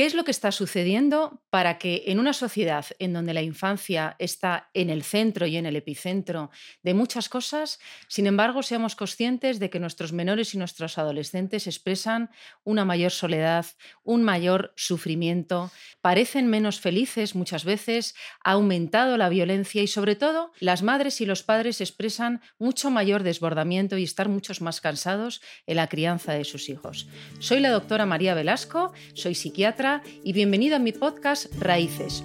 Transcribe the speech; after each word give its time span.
¿Qué 0.00 0.06
es 0.06 0.14
lo 0.14 0.24
que 0.24 0.30
está 0.30 0.50
sucediendo 0.50 1.42
para 1.50 1.76
que 1.76 2.04
en 2.06 2.18
una 2.18 2.32
sociedad 2.32 2.86
en 2.98 3.12
donde 3.12 3.34
la 3.34 3.42
infancia 3.42 4.16
está 4.18 4.70
en 4.72 4.88
el 4.88 5.02
centro 5.02 5.44
y 5.46 5.58
en 5.58 5.66
el 5.66 5.76
epicentro 5.76 6.50
de 6.82 6.94
muchas 6.94 7.28
cosas, 7.28 7.80
sin 8.08 8.26
embargo, 8.26 8.62
seamos 8.62 8.96
conscientes 8.96 9.58
de 9.58 9.68
que 9.68 9.78
nuestros 9.78 10.14
menores 10.14 10.54
y 10.54 10.58
nuestros 10.58 10.96
adolescentes 10.96 11.66
expresan 11.66 12.30
una 12.64 12.86
mayor 12.86 13.10
soledad, 13.10 13.66
un 14.02 14.22
mayor 14.22 14.72
sufrimiento, 14.74 15.70
parecen 16.00 16.46
menos 16.46 16.80
felices 16.80 17.34
muchas 17.34 17.66
veces, 17.66 18.14
ha 18.42 18.52
aumentado 18.52 19.18
la 19.18 19.28
violencia 19.28 19.82
y 19.82 19.86
sobre 19.86 20.16
todo 20.16 20.50
las 20.60 20.82
madres 20.82 21.20
y 21.20 21.26
los 21.26 21.42
padres 21.42 21.82
expresan 21.82 22.40
mucho 22.58 22.90
mayor 22.90 23.22
desbordamiento 23.22 23.98
y 23.98 24.04
estar 24.04 24.30
muchos 24.30 24.62
más 24.62 24.80
cansados 24.80 25.42
en 25.66 25.76
la 25.76 25.88
crianza 25.88 26.32
de 26.32 26.44
sus 26.44 26.70
hijos. 26.70 27.06
Soy 27.38 27.60
la 27.60 27.68
doctora 27.68 28.06
María 28.06 28.32
Velasco, 28.32 28.94
soy 29.12 29.34
psiquiatra 29.34 29.89
y 30.22 30.32
bienvenido 30.32 30.76
a 30.76 30.78
mi 30.78 30.92
podcast 30.92 31.52
Raíces. 31.58 32.22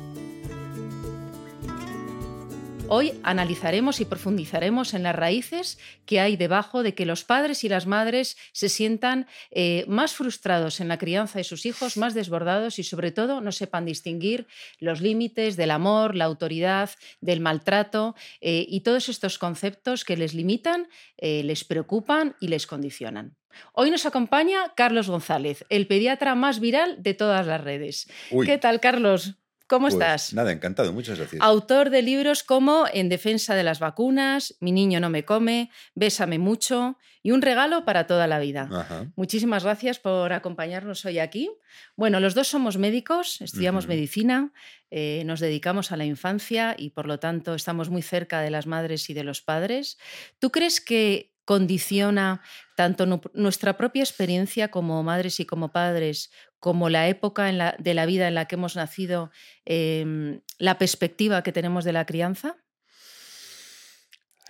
Hoy 2.88 3.14
analizaremos 3.23 4.00
y 4.00 4.06
profundizaremos 4.06 4.94
en 4.94 5.02
las 5.02 5.16
raíces 5.16 5.80
que 6.06 6.20
hay 6.20 6.38
debajo 6.38 6.84
de 6.84 6.94
que 6.94 7.08
los 7.08 7.23
padres 7.23 7.64
y 7.64 7.70
las 7.70 7.88
madres 7.88 8.38
se 8.52 8.70
sientan 8.70 9.26
eh, 9.50 9.86
más 9.88 10.14
frustrados 10.14 10.80
en 10.80 10.88
la 10.88 11.00
crianza 11.00 11.40
de 11.40 11.44
sus 11.44 11.66
hijos, 11.66 11.98
más 11.98 12.14
desbordados 12.14 12.78
y 12.78 12.84
sobre 12.84 13.12
todo 13.12 13.42
no 13.42 13.52
sepan 13.52 13.86
distinguir 13.86 14.45
los 14.80 15.02
límites 15.02 15.58
del 15.58 15.72
amor, 15.72 16.14
la 16.14 16.26
autoridad, 16.26 16.92
del 17.22 17.40
maltrato 17.40 18.14
eh, 18.42 18.68
y 18.70 18.82
todos 18.82 19.09
estos 19.09 19.40
conceptos 19.40 20.06
que 20.06 20.16
les 20.16 20.36
limitan, 20.36 20.88
eh, 21.18 21.42
les 21.44 21.64
preocupan 21.64 22.36
y 22.40 22.50
les 22.50 22.68
condicionan. 22.68 23.36
Hoy 23.73 23.91
nos 23.91 24.05
acompaña 24.05 24.73
Carlos 24.76 25.09
González, 25.09 25.66
el 25.70 25.88
pediatra 25.88 26.36
más 26.36 26.59
viral 26.59 27.02
de 27.02 27.14
todas 27.14 27.45
las 27.48 27.62
redes. 27.62 28.08
¿Qué 28.45 28.58
tal, 28.58 28.80
Carlos? 28.80 29.36
¿Cómo 29.68 29.88
pues 29.88 29.95
estás? 29.95 30.34
Nada, 30.34 30.52
encantado, 30.52 30.94
muchas 30.94 31.18
gracias. 31.18 31.41
Autor 31.41 31.89
de 31.89 32.03
libros 32.03 32.44
como 32.44 32.86
En 32.94 33.09
defensa 33.09 33.56
de 33.56 33.64
las 33.64 33.80
vacunas, 33.80 34.56
Mi 34.59 34.72
niño 34.72 35.00
no 35.00 35.09
me 35.09 35.26
come, 35.26 35.72
Bésame 35.95 36.38
mucho 36.38 36.98
y 37.23 37.31
un 37.31 37.42
regalo 37.42 37.86
para 37.86 38.06
toda 38.06 38.28
la 38.28 38.38
vida. 38.38 39.11
Muchísimas 39.16 39.64
gracias 39.64 39.98
por 39.98 40.31
acompañarnos 40.33 41.03
hoy 41.06 41.17
aquí. 41.17 41.50
Bueno, 41.95 42.20
los 42.20 42.36
dos 42.36 42.48
somos 42.48 42.78
médicos, 42.78 43.42
estudiamos 43.42 43.88
medicina, 43.88 44.53
eh, 44.92 45.23
nos 45.26 45.39
dedicamos 45.39 45.92
a 45.92 45.98
la 45.98 46.06
infancia 46.06 46.76
y 46.78 46.92
por 46.92 47.08
lo 47.08 47.17
tanto 47.17 47.56
estamos 47.56 47.89
muy 47.89 48.03
cerca 48.03 48.42
de 48.42 48.52
las 48.52 48.67
madres 48.67 49.09
y 49.09 49.16
de 49.16 49.23
los 49.23 49.42
padres. 49.42 49.98
¿Tú 50.38 50.52
crees 50.52 50.80
que 50.80 51.34
condiciona 51.46 52.42
tanto 52.76 53.06
nuestra 53.34 53.78
propia 53.78 54.04
experiencia 54.04 54.70
como 54.70 55.02
madres 55.04 55.40
y 55.40 55.46
como 55.46 55.72
padres, 55.72 56.32
como 56.60 56.90
la 56.90 57.08
época 57.08 57.46
de 57.78 57.94
la 57.94 58.06
vida 58.06 58.28
en 58.28 58.36
la 58.36 58.46
que 58.46 58.56
hemos 58.56 58.76
nacido, 58.76 59.32
em, 59.64 60.42
la 60.58 60.78
perspectiva 60.78 61.44
que 61.44 61.52
tenemos 61.52 61.86
de 61.86 61.94
la 61.94 62.06
crianza? 62.06 62.58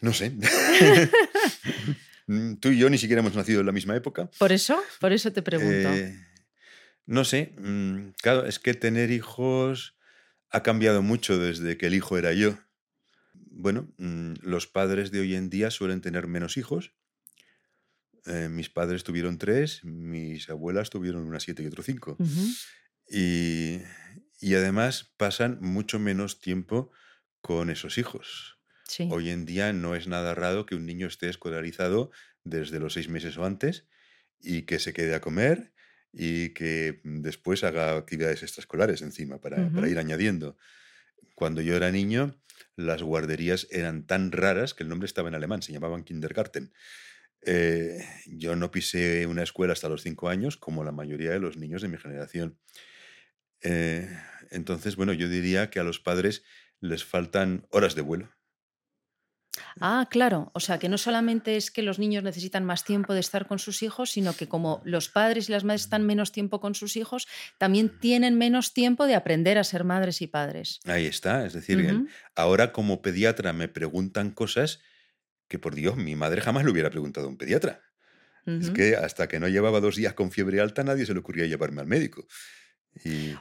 No 0.01 0.13
sé. 0.13 0.33
Mm, 2.27 2.55
tú 2.55 2.69
y 2.69 2.79
yo 2.79 2.89
ni 2.89 2.97
siquiera 2.97 3.19
hemos 3.19 3.35
nacido 3.35 3.59
en 3.59 3.67
la 3.67 3.71
misma 3.71 3.95
época. 3.95 4.31
Por 4.39 4.51
eso, 4.51 4.81
por 4.99 5.13
eso 5.13 5.31
te 5.31 5.43
pregunto. 5.43 5.93
Eh, 5.93 6.17
no 7.05 7.23
sé, 7.23 7.53
mm, 7.59 8.13
claro, 8.19 8.47
es 8.47 8.57
que 8.57 8.73
tener 8.73 9.11
hijos 9.11 9.95
ha 10.49 10.63
cambiado 10.63 11.03
mucho 11.03 11.37
desde 11.37 11.77
que 11.77 11.85
el 11.85 11.93
hijo 11.93 12.17
era 12.17 12.33
yo 12.33 12.57
bueno, 13.55 13.93
mm, 13.97 14.33
los 14.41 14.67
padres 14.67 15.11
de 15.11 15.21
hoy 15.21 15.33
en 15.33 15.49
día 15.49 15.71
suelen 15.71 16.01
tener 16.01 16.27
menos 16.27 16.57
hijos. 16.57 16.93
Eh, 18.25 18.49
mis 18.49 18.69
padres 18.69 19.03
tuvieron 19.03 19.37
tres, 19.37 19.83
mis 19.83 20.49
abuelas 20.49 20.89
tuvieron 20.89 21.23
una 21.23 21.39
siete 21.39 21.63
y 21.63 21.67
otro 21.67 21.81
cinco. 21.81 22.17
y, 23.09 23.81
además 24.53 25.13
pasan 25.17 25.59
mucho 25.61 25.99
menos 25.99 26.39
tiempo 26.39 26.91
con 27.41 27.69
esos 27.69 27.97
hijos. 27.97 28.59
Hoy 29.09 29.29
en 29.29 29.45
día 29.45 29.73
no 29.73 29.95
es 29.95 30.07
nada 30.07 30.35
raro 30.35 30.65
que 30.65 30.75
un 30.75 30.85
niño 30.85 31.07
esté 31.07 31.29
escolarizado 31.29 32.11
desde 32.43 32.79
los 32.79 32.93
seis 32.93 33.09
meses 33.09 33.37
o 33.37 33.45
antes 33.45 33.87
y 34.39 34.63
que 34.63 34.79
se 34.79 34.93
quede 34.93 35.15
a 35.15 35.21
comer 35.21 35.73
y 36.11 36.49
que 36.49 37.01
después 37.03 37.63
haga 37.63 37.97
actividades 37.97 38.43
extraescolares 38.43 39.01
encima 39.01 39.39
para, 39.39 39.69
para 39.71 39.89
ir 39.89 39.97
añadiendo. 39.97 40.57
Cuando 41.33 41.61
yo 41.61 41.75
era 41.75 41.91
niño, 41.91 42.39
las 42.75 43.01
guarderías 43.01 43.67
eran 43.71 44.05
tan 44.05 44.31
raras 44.31 44.73
que 44.73 44.83
el 44.83 44.89
nombre 44.89 45.05
estaba 45.05 45.29
en 45.29 45.35
alemán, 45.35 45.61
se 45.61 45.71
llamaban 45.71 46.03
Kindergarten. 46.03 46.73
Eh, 47.41 48.03
yo 48.25 48.55
no 48.55 48.71
pisé 48.71 49.27
una 49.27 49.43
escuela 49.43 49.73
hasta 49.73 49.89
los 49.89 50.01
cinco 50.01 50.29
años, 50.29 50.57
como 50.57 50.83
la 50.83 50.91
mayoría 50.91 51.31
de 51.31 51.39
los 51.39 51.57
niños 51.57 51.81
de 51.81 51.87
mi 51.87 51.97
generación. 51.97 52.57
Eh, 53.61 54.09
entonces, 54.51 54.95
bueno, 54.95 55.13
yo 55.13 55.29
diría 55.29 55.69
que 55.69 55.79
a 55.79 55.83
los 55.83 55.99
padres 55.99 56.43
les 56.79 57.05
faltan 57.05 57.67
horas 57.69 57.95
de 57.95 58.01
vuelo. 58.01 58.34
Ah, 59.79 60.07
claro. 60.09 60.51
O 60.53 60.59
sea, 60.59 60.79
que 60.79 60.89
no 60.89 60.97
solamente 60.97 61.57
es 61.57 61.71
que 61.71 61.81
los 61.81 61.99
niños 61.99 62.23
necesitan 62.23 62.65
más 62.65 62.83
tiempo 62.83 63.13
de 63.13 63.19
estar 63.19 63.47
con 63.47 63.59
sus 63.59 63.83
hijos, 63.83 64.11
sino 64.11 64.35
que 64.35 64.47
como 64.47 64.81
los 64.85 65.09
padres 65.09 65.49
y 65.49 65.51
las 65.51 65.63
madres 65.63 65.81
están 65.81 66.05
menos 66.05 66.31
tiempo 66.31 66.59
con 66.59 66.75
sus 66.75 66.95
hijos, 66.95 67.27
también 67.57 67.99
tienen 67.99 68.37
menos 68.37 68.73
tiempo 68.73 69.07
de 69.07 69.15
aprender 69.15 69.57
a 69.57 69.63
ser 69.63 69.83
madres 69.83 70.21
y 70.21 70.27
padres. 70.27 70.79
Ahí 70.85 71.05
está. 71.05 71.45
Es 71.45 71.53
decir, 71.53 72.07
ahora 72.35 72.71
como 72.71 73.01
pediatra 73.01 73.53
me 73.53 73.67
preguntan 73.67 74.31
cosas 74.31 74.79
que, 75.47 75.59
por 75.59 75.75
Dios, 75.75 75.95
mi 75.97 76.15
madre 76.15 76.41
jamás 76.41 76.63
le 76.65 76.71
hubiera 76.71 76.89
preguntado 76.89 77.27
a 77.27 77.29
un 77.29 77.37
pediatra. 77.37 77.81
Es 78.45 78.69
que 78.69 78.95
hasta 78.95 79.27
que 79.27 79.39
no 79.39 79.47
llevaba 79.47 79.79
dos 79.79 79.95
días 79.95 80.13
con 80.13 80.31
fiebre 80.31 80.61
alta, 80.61 80.83
nadie 80.83 81.05
se 81.07 81.13
le 81.13 81.19
ocurría 81.19 81.47
llevarme 81.47 81.81
al 81.81 81.87
médico. 81.87 82.27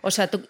O 0.02 0.10
sea, 0.10 0.28
tú, 0.28 0.46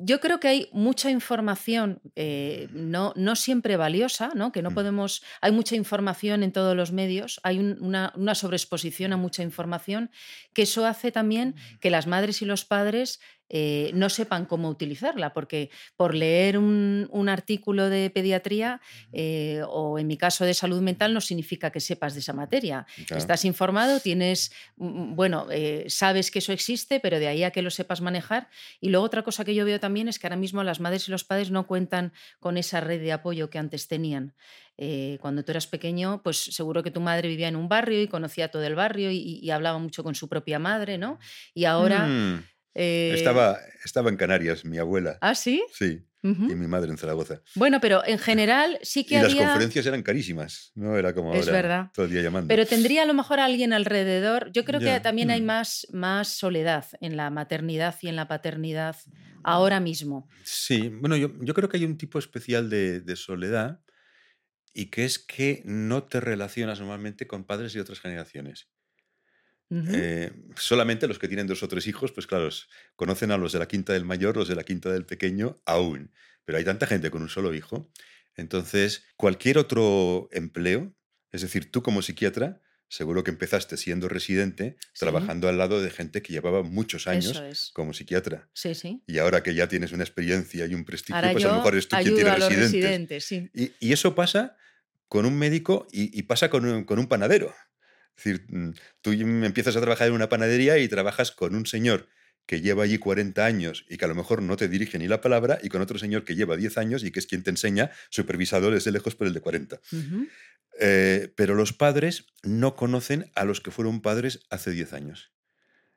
yo 0.00 0.20
creo 0.20 0.40
que 0.40 0.48
hay 0.48 0.68
mucha 0.72 1.10
información, 1.10 2.00
eh, 2.16 2.68
no, 2.72 3.12
no, 3.16 3.36
siempre 3.36 3.76
valiosa, 3.76 4.30
¿no? 4.34 4.52
que 4.52 4.62
no 4.62 4.70
mm. 4.70 4.74
podemos. 4.74 5.22
Hay 5.40 5.52
mucha 5.52 5.76
información 5.76 6.42
en 6.42 6.52
todos 6.52 6.76
los 6.76 6.92
medios, 6.92 7.40
hay 7.42 7.58
una, 7.58 8.12
una, 8.16 8.34
sobreexposición 8.34 9.12
a 9.12 9.16
mucha 9.16 9.42
información, 9.42 10.10
que 10.54 10.62
eso 10.62 10.86
hace 10.86 11.10
también 11.12 11.50
mm. 11.50 11.78
que 11.80 11.90
las 11.90 12.06
madres 12.06 12.42
y 12.42 12.44
los 12.44 12.64
padres 12.64 13.20
eh, 13.50 13.90
no 13.94 14.10
sepan 14.10 14.44
cómo 14.44 14.68
utilizarla, 14.68 15.32
porque 15.32 15.70
por 15.96 16.14
leer 16.14 16.58
un, 16.58 17.28
artículo 17.28 17.90
de 17.90 18.08
pediatría 18.10 18.80
eh, 19.12 19.62
o 19.68 19.98
en 19.98 20.06
mi 20.06 20.16
caso 20.16 20.46
de 20.46 20.54
salud 20.54 20.80
mental 20.80 21.12
no 21.12 21.20
significa 21.20 21.70
que 21.70 21.80
sepas 21.80 22.14
de 22.14 22.20
esa 22.20 22.32
materia. 22.32 22.86
Estás 23.14 23.44
informado, 23.44 24.00
tienes, 24.00 24.50
mm, 24.76 24.86
mm, 24.86 25.16
bueno, 25.16 25.46
eh, 25.50 25.84
sabes 25.88 26.30
que 26.30 26.38
eso 26.38 26.52
existe, 26.52 27.00
pero 27.00 27.18
de 27.18 27.28
ahí 27.28 27.42
a 27.44 27.50
que 27.50 27.60
lo 27.60 27.70
sepas 27.70 28.00
manejar. 28.00 28.48
Y 28.80 28.88
luego 28.88 29.04
otra 29.04 29.22
cosa 29.22 29.44
que 29.44 29.54
yo 29.54 29.64
veo 29.64 29.78
también 29.78 30.08
es 30.08 30.18
que 30.18 30.26
ahora 30.26 30.36
mismo 30.36 30.62
las 30.62 30.80
madres 30.80 31.06
y 31.08 31.10
los 31.10 31.24
padres 31.24 31.50
no 31.50 31.66
cuentan 31.66 32.12
con 32.40 32.56
esa 32.56 32.80
red 32.80 33.00
de 33.00 33.12
apoyo 33.12 33.50
que 33.50 33.58
antes 33.58 33.88
tenían. 33.88 34.34
cuando 35.20 35.42
tú 35.42 35.50
eras 35.50 35.66
pequeño, 35.66 36.22
pues 36.22 36.36
seguro 36.38 36.84
que 36.84 36.92
tu 36.92 37.00
madre 37.00 37.28
vivía 37.28 37.48
en 37.48 37.56
un 37.56 37.68
barrio 37.68 38.00
y 38.00 38.06
conocía 38.06 38.48
todo 38.48 38.62
el 38.62 38.76
barrio 38.76 39.10
y, 39.10 39.50
hablaba 39.50 39.78
mucho 39.78 40.04
con 40.04 40.14
su 40.14 40.28
propia 40.28 40.58
madre, 40.58 40.98
¿no? 40.98 41.18
Y 41.52 41.64
ahora... 41.64 42.06
Mm. 42.06 42.44
Eh, 42.80 43.12
estaba, 43.12 43.58
estaba 43.84 44.08
en 44.08 44.16
Canarias, 44.16 44.64
mi 44.64 44.78
abuela. 44.78 45.18
¿Ah, 45.20 45.34
sí? 45.34 45.64
Sí. 45.72 46.00
Y 46.22 46.28
mi 46.28 46.66
madre 46.68 46.90
en 46.90 46.98
Zaragoza. 46.98 47.42
Bueno, 47.56 47.80
pero 47.80 48.04
en 48.06 48.18
general 48.18 48.78
sí 48.82 49.04
que 49.04 49.16
y 49.16 49.20
las 49.20 49.34
conferencias 49.34 49.84
eran 49.86 50.02
carísimas, 50.04 50.70
no 50.76 50.96
era 50.96 51.12
como 51.12 51.28
ahora, 51.28 51.40
es 51.40 51.50
verdad. 51.50 51.90
todo 51.92 52.06
el 52.06 52.12
día 52.12 52.22
llamando. 52.22 52.46
Pero 52.46 52.66
tendría 52.66 53.02
a 53.02 53.06
lo 53.06 53.14
mejor 53.14 53.40
alguien 53.40 53.72
alrededor. 53.72 54.52
Yo 54.52 54.64
creo 54.64 54.78
que 54.78 55.00
también 55.00 55.30
hay 55.32 55.40
mm. 55.40 55.44
más, 55.44 55.88
más 55.92 56.28
soledad 56.28 56.86
en 57.00 57.16
la 57.16 57.30
maternidad 57.30 57.96
y 58.00 58.08
en 58.08 58.14
la 58.16 58.28
paternidad 58.28 58.96
ahora 59.42 59.80
mismo. 59.80 60.28
Sí, 60.44 60.88
bueno, 60.88 61.16
yo, 61.16 61.32
yo 61.40 61.54
creo 61.54 61.68
que 61.68 61.78
hay 61.78 61.84
un 61.84 61.98
tipo 61.98 62.20
especial 62.20 62.70
de, 62.70 63.00
de 63.00 63.16
soledad 63.16 63.80
y 64.72 64.86
que 64.86 65.04
es 65.04 65.18
que 65.18 65.62
no 65.64 66.04
te 66.04 66.20
relacionas 66.20 66.78
normalmente 66.78 67.26
con 67.26 67.44
padres 67.44 67.72
de 67.72 67.80
otras 67.80 67.98
generaciones. 67.98 68.68
Eh, 69.70 70.32
solamente 70.56 71.06
los 71.06 71.18
que 71.18 71.28
tienen 71.28 71.46
dos 71.46 71.62
o 71.62 71.68
tres 71.68 71.86
hijos, 71.86 72.12
pues 72.12 72.26
claro, 72.26 72.48
conocen 72.96 73.30
a 73.30 73.36
los 73.36 73.52
de 73.52 73.58
la 73.58 73.68
quinta 73.68 73.92
del 73.92 74.04
mayor, 74.04 74.36
los 74.36 74.48
de 74.48 74.54
la 74.54 74.64
quinta 74.64 74.90
del 74.90 75.04
pequeño, 75.04 75.60
aún. 75.66 76.10
Pero 76.44 76.58
hay 76.58 76.64
tanta 76.64 76.86
gente 76.86 77.10
con 77.10 77.22
un 77.22 77.28
solo 77.28 77.54
hijo. 77.54 77.90
Entonces, 78.34 79.04
cualquier 79.16 79.58
otro 79.58 80.28
empleo, 80.32 80.94
es 81.32 81.42
decir, 81.42 81.70
tú 81.70 81.82
como 81.82 82.00
psiquiatra, 82.00 82.62
seguro 82.88 83.22
que 83.22 83.30
empezaste 83.30 83.76
siendo 83.76 84.08
residente, 84.08 84.76
trabajando 84.98 85.48
al 85.48 85.58
lado 85.58 85.82
de 85.82 85.90
gente 85.90 86.22
que 86.22 86.32
llevaba 86.32 86.62
muchos 86.62 87.06
años 87.06 87.70
como 87.74 87.92
psiquiatra. 87.92 88.48
Sí, 88.54 88.74
sí. 88.74 89.02
Y 89.06 89.18
ahora 89.18 89.42
que 89.42 89.54
ya 89.54 89.68
tienes 89.68 89.92
una 89.92 90.04
experiencia 90.04 90.64
y 90.66 90.74
un 90.74 90.84
prestigio, 90.84 91.20
pues 91.32 91.44
a 91.44 91.48
lo 91.48 91.54
mejor 91.56 91.76
es 91.76 91.88
tú 91.88 91.96
quien 91.96 92.14
tiene 92.14 92.34
residentes. 92.36 93.30
y, 93.30 93.92
eso 93.92 94.14
pasa 94.14 94.56
con 95.08 95.26
un 95.26 95.36
médico 95.36 95.86
y, 95.92 96.22
pasa 96.22 96.48
con 96.48 96.64
un 96.64 97.06
panadero. 97.08 97.54
Es 98.18 98.24
decir, 98.24 98.46
mm, 98.48 98.70
tú 99.00 99.12
empiezas 99.12 99.76
a 99.76 99.80
trabajar 99.80 100.08
en 100.08 100.14
una 100.14 100.28
panadería 100.28 100.78
y 100.78 100.88
trabajas 100.88 101.30
con 101.30 101.54
un 101.54 101.66
señor 101.66 102.08
que 102.46 102.60
lleva 102.60 102.84
allí 102.84 102.98
40 102.98 103.44
años 103.44 103.84
y 103.88 103.96
que 103.98 104.06
a 104.06 104.08
lo 104.08 104.14
mejor 104.14 104.42
no 104.42 104.56
te 104.56 104.68
dirige 104.68 104.98
ni 104.98 105.06
la 105.06 105.20
palabra, 105.20 105.58
y 105.62 105.68
con 105.68 105.82
otro 105.82 105.98
señor 105.98 106.24
que 106.24 106.34
lleva 106.34 106.56
10 106.56 106.78
años 106.78 107.04
y 107.04 107.10
que 107.10 107.20
es 107.20 107.26
quien 107.26 107.42
te 107.42 107.50
enseña, 107.50 107.90
supervisador 108.08 108.72
desde 108.72 108.90
lejos 108.90 109.14
por 109.14 109.26
el 109.26 109.34
de 109.34 109.40
40. 109.40 109.80
Eh, 110.80 111.32
pero 111.36 111.54
los 111.54 111.72
padres 111.72 112.24
no 112.42 112.74
conocen 112.74 113.30
a 113.34 113.44
los 113.44 113.60
que 113.60 113.70
fueron 113.70 114.00
padres 114.00 114.40
hace 114.48 114.70
10 114.70 114.94
años. 114.94 115.30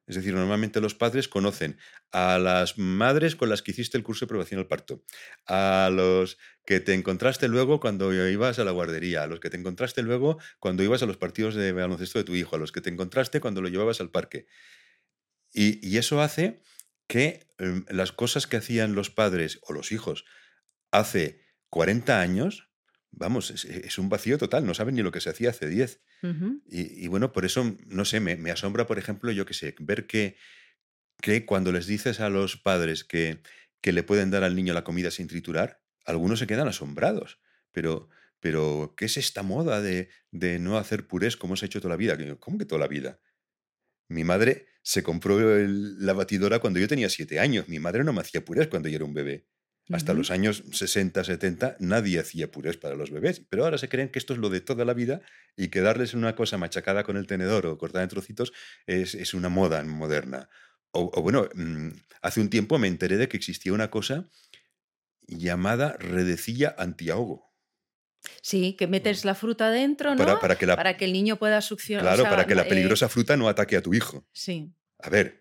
Es 0.07 0.15
decir, 0.15 0.33
normalmente 0.33 0.81
los 0.81 0.95
padres 0.95 1.27
conocen 1.27 1.77
a 2.11 2.37
las 2.39 2.77
madres 2.77 3.35
con 3.35 3.49
las 3.49 3.61
que 3.61 3.71
hiciste 3.71 3.97
el 3.97 4.03
curso 4.03 4.25
de 4.25 4.29
probación 4.29 4.59
al 4.59 4.67
parto, 4.67 5.03
a 5.45 5.89
los 5.91 6.37
que 6.65 6.79
te 6.79 6.93
encontraste 6.93 7.47
luego 7.47 7.79
cuando 7.79 8.13
ibas 8.13 8.59
a 8.59 8.63
la 8.63 8.71
guardería, 8.71 9.23
a 9.23 9.27
los 9.27 9.39
que 9.39 9.49
te 9.49 9.57
encontraste 9.57 10.01
luego 10.01 10.39
cuando 10.59 10.83
ibas 10.83 11.03
a 11.03 11.05
los 11.05 11.17
partidos 11.17 11.55
de 11.55 11.71
baloncesto 11.71 12.19
de 12.19 12.25
tu 12.25 12.35
hijo, 12.35 12.55
a 12.55 12.59
los 12.59 12.71
que 12.71 12.81
te 12.81 12.89
encontraste 12.89 13.39
cuando 13.39 13.61
lo 13.61 13.69
llevabas 13.69 14.01
al 14.01 14.09
parque. 14.09 14.47
Y, 15.53 15.97
eso 15.97 16.21
hace 16.21 16.61
que 17.07 17.47
em, 17.57 17.85
las 17.89 18.11
cosas 18.11 18.47
que 18.47 18.57
hacían 18.57 18.95
los 18.95 19.09
padres 19.09 19.59
o 19.63 19.73
los 19.73 19.91
hijos 19.91 20.25
hace 20.91 21.41
40 21.69 22.21
años, 22.21 22.70
vamos, 23.11 23.51
es, 23.51 23.97
un 23.97 24.09
vacío 24.09 24.37
total, 24.37 24.65
no 24.65 24.73
saben 24.73 24.95
ni 24.95 25.01
lo 25.01 25.11
que 25.11 25.21
se 25.21 25.29
hacía 25.29 25.49
hace 25.49 25.67
10 25.67 26.01
y, 26.67 27.07
bueno, 27.07 27.31
por 27.31 27.45
eso, 27.45 27.75
no 27.87 28.05
sé, 28.05 28.19
me, 28.19 28.51
asombra, 28.51 28.87
por 28.87 28.97
ejemplo, 28.97 29.31
yo 29.31 29.45
que 29.45 29.53
sé, 29.53 29.75
ver 29.79 30.07
que, 30.07 30.37
que 31.21 31.45
cuando 31.45 31.71
les 31.71 31.87
dices 31.87 32.19
a 32.19 32.29
los 32.29 32.57
padres 32.57 33.03
que, 33.03 33.41
que 33.81 33.91
le 33.91 34.03
pueden 34.03 34.31
dar 34.31 34.43
al 34.43 34.55
niño 34.55 34.73
la 34.73 34.83
comida 34.83 35.11
sin 35.11 35.27
triturar, 35.27 35.81
algunos 36.05 36.39
se 36.39 36.47
quedan 36.47 36.67
asombrados. 36.67 37.39
Pero, 37.71 38.09
pero 38.39 38.93
¿qué 38.97 39.05
es 39.05 39.17
esta 39.17 39.43
moda 39.43 39.81
de, 39.81 40.09
de 40.31 40.59
no 40.59 40.77
hacer 40.77 41.07
purés 41.07 41.37
como 41.37 41.55
se 41.55 41.65
ha 41.65 41.67
hecho 41.67 41.81
toda 41.81 41.93
la 41.93 41.97
vida? 41.97 42.17
¿Cómo 42.39 42.57
que 42.57 42.65
toda 42.65 42.79
la 42.79 42.87
vida? 42.87 43.19
Mi 44.07 44.23
madre 44.23 44.67
se 44.83 45.03
compró 45.03 45.39
la 45.39 46.13
batidora 46.13 46.59
cuando 46.59 46.79
yo 46.79 46.87
tenía 46.87 47.09
siete 47.09 47.39
años. 47.39 47.67
Mi 47.69 47.79
madre 47.79 48.03
no 48.03 48.13
me 48.13 48.21
hacía 48.21 48.43
purés 48.43 48.67
cuando 48.67 48.89
yo 48.89 48.97
era 48.97 49.05
un 49.05 49.13
bebé. 49.13 49.47
Hasta 49.93 50.13
los 50.13 50.31
años 50.31 50.63
60, 50.71 51.23
70 51.23 51.77
nadie 51.79 52.19
hacía 52.19 52.51
purés 52.51 52.77
para 52.77 52.95
los 52.95 53.11
bebés, 53.11 53.41
pero 53.49 53.63
ahora 53.63 53.77
se 53.77 53.89
creen 53.89 54.09
que 54.09 54.19
esto 54.19 54.33
es 54.33 54.39
lo 54.39 54.49
de 54.49 54.61
toda 54.61 54.85
la 54.85 54.93
vida 54.93 55.21
y 55.55 55.69
que 55.69 55.81
darles 55.81 56.13
una 56.13 56.35
cosa 56.35 56.57
machacada 56.57 57.03
con 57.03 57.17
el 57.17 57.27
tenedor 57.27 57.65
o 57.65 57.77
cortada 57.77 58.03
en 58.03 58.09
trocitos 58.09 58.53
es, 58.85 59.33
una 59.33 59.49
moda 59.49 59.83
moderna. 59.83 60.49
O, 60.91 61.21
bueno, 61.21 61.47
mm, 61.55 61.89
hace 62.21 62.41
un 62.41 62.49
tiempo 62.49 62.77
me 62.79 62.87
enteré 62.87 63.17
de 63.17 63.27
que 63.27 63.37
existía 63.37 63.73
una 63.73 63.89
cosa 63.89 64.29
llamada 65.27 65.95
redecilla 65.99 66.75
antiahogo. 66.77 67.51
Sí, 68.41 68.73
que 68.77 68.87
metes 68.87 69.25
la 69.25 69.35
fruta 69.35 69.71
dentro, 69.71 70.13
¿no? 70.15 70.39
Para, 70.39 70.55
que, 70.55 70.67
para 70.67 70.97
que, 70.97 71.05
el 71.05 71.13
niño 71.13 71.37
pueda 71.37 71.61
succionar. 71.61 72.05
Claro, 72.05 72.23
para 72.23 72.45
que 72.45 72.55
la 72.55 72.63
eh, 72.63 72.69
peligrosa 72.69 73.09
fruta 73.09 73.35
no 73.35 73.49
ataque 73.49 73.77
a 73.77 73.81
tu 73.81 73.93
hijo. 73.93 74.27
Sí. 74.31 74.71
A 74.99 75.09
ver, 75.09 75.40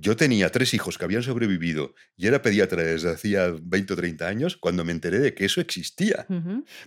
yo 0.00 0.16
tenía 0.16 0.50
tres 0.50 0.74
hijos 0.74 0.98
que 0.98 1.04
habían 1.04 1.22
sobrevivido 1.22 1.94
y 2.16 2.26
era 2.26 2.42
pediatra 2.42 2.82
desde 2.82 3.10
hacía 3.10 3.54
20 3.60 3.92
o 3.92 3.96
30 3.96 4.26
años 4.26 4.56
cuando 4.56 4.84
me 4.84 4.92
enteré 4.92 5.18
de 5.18 5.34
que 5.34 5.44
eso 5.44 5.60
existía. 5.60 6.26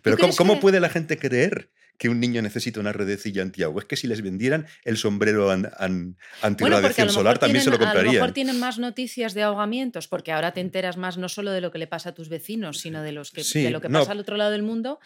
Pero 0.01 0.17
¿cómo, 0.37 0.59
puede 0.59 0.79
la 0.79 0.89
gente 0.89 1.17
creer 1.17 1.71
que 1.97 2.09
un 2.09 2.19
niño 2.19 2.41
necesita 2.41 2.79
una 2.79 2.93
redecilla 2.93 3.41
antiagua? 3.41 3.81
Es 3.81 3.87
que 3.87 3.95
si 3.95 4.07
les 4.07 4.21
vendieran 4.21 4.67
el 4.83 4.97
sombrero 4.97 5.51
an, 5.51 5.69
an, 5.77 6.17
antirradiación 6.41 7.09
solar 7.09 7.39
también 7.39 7.63
se 7.63 7.69
lo 7.69 7.77
comprarían. 7.77 8.07
A 8.07 8.13
lo 8.13 8.13
mejor 8.13 8.31
tienen 8.33 8.59
más 8.59 8.79
noticias 8.79 9.33
de 9.33 9.43
ahogamientos 9.43 10.07
porque 10.07 10.31
ahora 10.31 10.53
te 10.53 10.61
enteras 10.61 10.97
más 10.97 11.17
no 11.17 11.29
solo 11.29 11.51
de 11.51 11.61
lo 11.61 11.71
que 11.71 11.79
le 11.79 11.87
pasa 11.87 12.09
a 12.09 12.13
tus 12.13 12.29
vecinos, 12.29 12.79
sino 12.79 13.01
de, 13.01 13.11
los 13.11 13.31
que, 13.31 13.43
de 13.43 13.69
lo 13.71 13.81
que 13.81 13.89
pasa 13.89 14.11
al 14.11 14.19
otro 14.19 14.37
lado 14.37 14.51
del 14.51 14.63
mundo. 14.63 14.99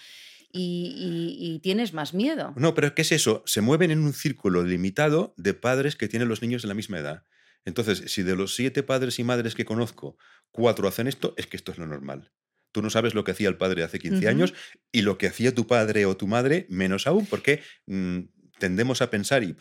Y, 0.56 1.36
y, 1.40 1.58
tienes 1.62 1.94
más 1.94 2.14
miedo. 2.14 2.54
No, 2.56 2.76
pero 2.76 2.94
¿qué 2.94 3.02
es 3.02 3.12
eso? 3.12 3.42
Se 3.48 3.62
mueven 3.62 3.90
en 3.90 3.98
un 3.98 4.14
círculo 4.14 4.64
limitado 4.64 5.34
de 5.36 5.56
padres 5.56 5.96
que 5.96 6.08
tienen 6.08 6.30
los 6.30 6.44
niños 6.44 6.62
de 6.62 6.68
la 6.68 6.76
misma 6.76 7.00
edad. 7.00 7.24
Entonces, 7.66 8.12
si 8.12 8.24
de 8.24 8.36
los 8.36 8.56
siete 8.56 8.84
padres 8.84 9.20
y 9.20 9.24
madres 9.24 9.56
que 9.56 9.66
conozco, 9.66 10.18
cuatro 10.52 10.88
hacen 10.88 11.08
esto, 11.08 11.34
es 11.38 11.48
que 11.48 11.58
esto 11.58 11.72
es 11.72 11.78
lo 11.78 11.88
normal. 11.88 12.32
Tú 12.72 12.82
no 12.82 12.90
sabes 12.90 13.14
lo 13.14 13.24
que 13.24 13.32
hacía 13.32 13.50
el 13.50 13.58
padre 13.58 13.84
hace 13.84 14.00
15 14.00 14.28
años 14.28 14.54
y 14.92 15.04
lo 15.04 15.18
que 15.18 15.28
hacía 15.28 15.54
tu 15.54 15.68
padre 15.68 16.06
o 16.06 16.18
tu 16.18 16.28
madre 16.28 16.66
menos 16.70 17.06
aún, 17.06 17.28
porque 17.28 17.62
mm, 17.86 18.22
tendemos 18.58 19.02
a 19.02 19.10
pensar 19.10 19.44
y 19.44 19.56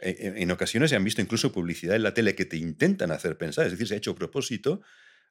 e, 0.00 0.10
e, 0.10 0.42
en 0.42 0.50
ocasiones 0.50 0.90
se 0.90 0.96
han 0.96 1.04
visto 1.04 1.22
incluso 1.22 1.52
publicidad 1.52 1.94
en 1.94 2.02
la 2.02 2.12
tele 2.12 2.34
que 2.34 2.44
te 2.44 2.56
intentan 2.56 3.12
hacer 3.12 3.38
pensar, 3.38 3.66
es 3.66 3.72
decir, 3.72 3.86
se 3.86 3.94
ha 3.94 3.98
hecho 3.98 4.10
a 4.10 4.16
propósito 4.16 4.82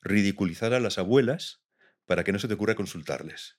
ridiculizar 0.02 0.74
a 0.74 0.80
las 0.80 0.98
abuelas 0.98 1.62
para 2.06 2.24
que 2.24 2.32
no 2.32 2.40
se 2.40 2.48
te 2.48 2.54
ocurra 2.54 2.76
consultarles. 2.76 3.58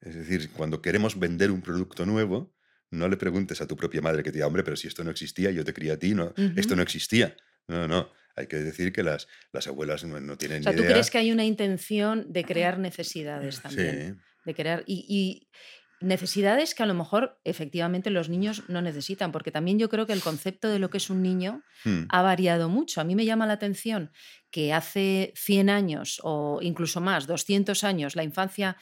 Es 0.00 0.14
decir, 0.14 0.50
cuando 0.52 0.80
queremos 0.80 1.18
vender 1.18 1.50
un 1.50 1.60
producto 1.60 2.06
nuevo, 2.06 2.54
no 2.90 3.08
le 3.08 3.16
preguntes 3.16 3.60
a 3.60 3.66
tu 3.66 3.76
propia 3.76 4.02
madre 4.02 4.22
que 4.22 4.30
te 4.30 4.38
diga, 4.38 4.46
hombre, 4.46 4.64
pero 4.64 4.76
si 4.76 4.88
esto 4.88 5.04
no 5.04 5.10
existía, 5.10 5.50
yo 5.50 5.64
te 5.64 5.72
crié 5.72 5.92
a 5.92 5.98
ti, 5.98 6.14
no, 6.14 6.34
esto 6.56 6.76
no 6.76 6.82
existía. 6.82 7.36
No, 7.68 7.86
no, 7.86 8.10
hay 8.34 8.46
que 8.46 8.56
decir 8.56 8.92
que 8.92 9.02
las, 9.02 9.28
las 9.52 9.68
abuelas 9.68 10.04
no, 10.04 10.36
tienen 10.36 10.60
o 10.60 10.62
sea, 10.64 10.74
¿tú 10.74 10.82
crees 10.82 11.10
que 11.10 11.18
hay 11.18 11.30
una 11.30 11.44
intención 11.44 12.26
de 12.32 12.44
crear 12.44 12.78
necesidades 12.78 13.60
también? 13.60 14.14
Sí. 14.14 14.20
De 14.44 14.54
crear, 14.54 14.82
y, 14.86 15.48
necesidades 16.00 16.74
que 16.74 16.82
a 16.82 16.86
lo 16.86 16.94
mejor 16.94 17.38
efectivamente 17.44 18.08
los 18.08 18.30
niños 18.30 18.62
no 18.68 18.80
necesitan, 18.80 19.32
porque 19.32 19.50
también 19.50 19.78
yo 19.78 19.90
creo 19.90 20.06
que 20.06 20.14
el 20.14 20.22
concepto 20.22 20.70
de 20.70 20.78
lo 20.78 20.88
que 20.88 20.96
es 20.96 21.10
un 21.10 21.20
niño 21.22 21.62
hmm. 21.84 22.04
ha 22.08 22.22
variado 22.22 22.70
mucho. 22.70 23.02
A 23.02 23.04
mí 23.04 23.14
me 23.14 23.26
llama 23.26 23.46
la 23.46 23.52
atención 23.52 24.10
que 24.50 24.72
hace 24.72 25.34
100 25.36 25.68
años 25.68 26.18
o 26.22 26.60
incluso 26.62 27.02
más, 27.02 27.26
200 27.26 27.84
años, 27.84 28.16
la 28.16 28.24
infancia 28.24 28.78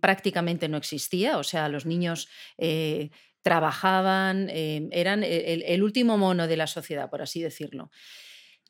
prácticamente 0.00 0.68
no 0.68 0.76
existía, 0.76 1.38
o 1.38 1.44
sea, 1.44 1.68
los 1.68 1.86
niños 1.86 2.28
eh, 2.58 3.10
trabajaban, 3.42 4.48
eh, 4.50 4.88
eran 4.92 5.22
el, 5.22 5.82
último 5.82 6.18
mono 6.18 6.46
de 6.46 6.56
la 6.56 6.66
sociedad, 6.66 7.10
por 7.10 7.22
así 7.22 7.42
decirlo. 7.42 7.90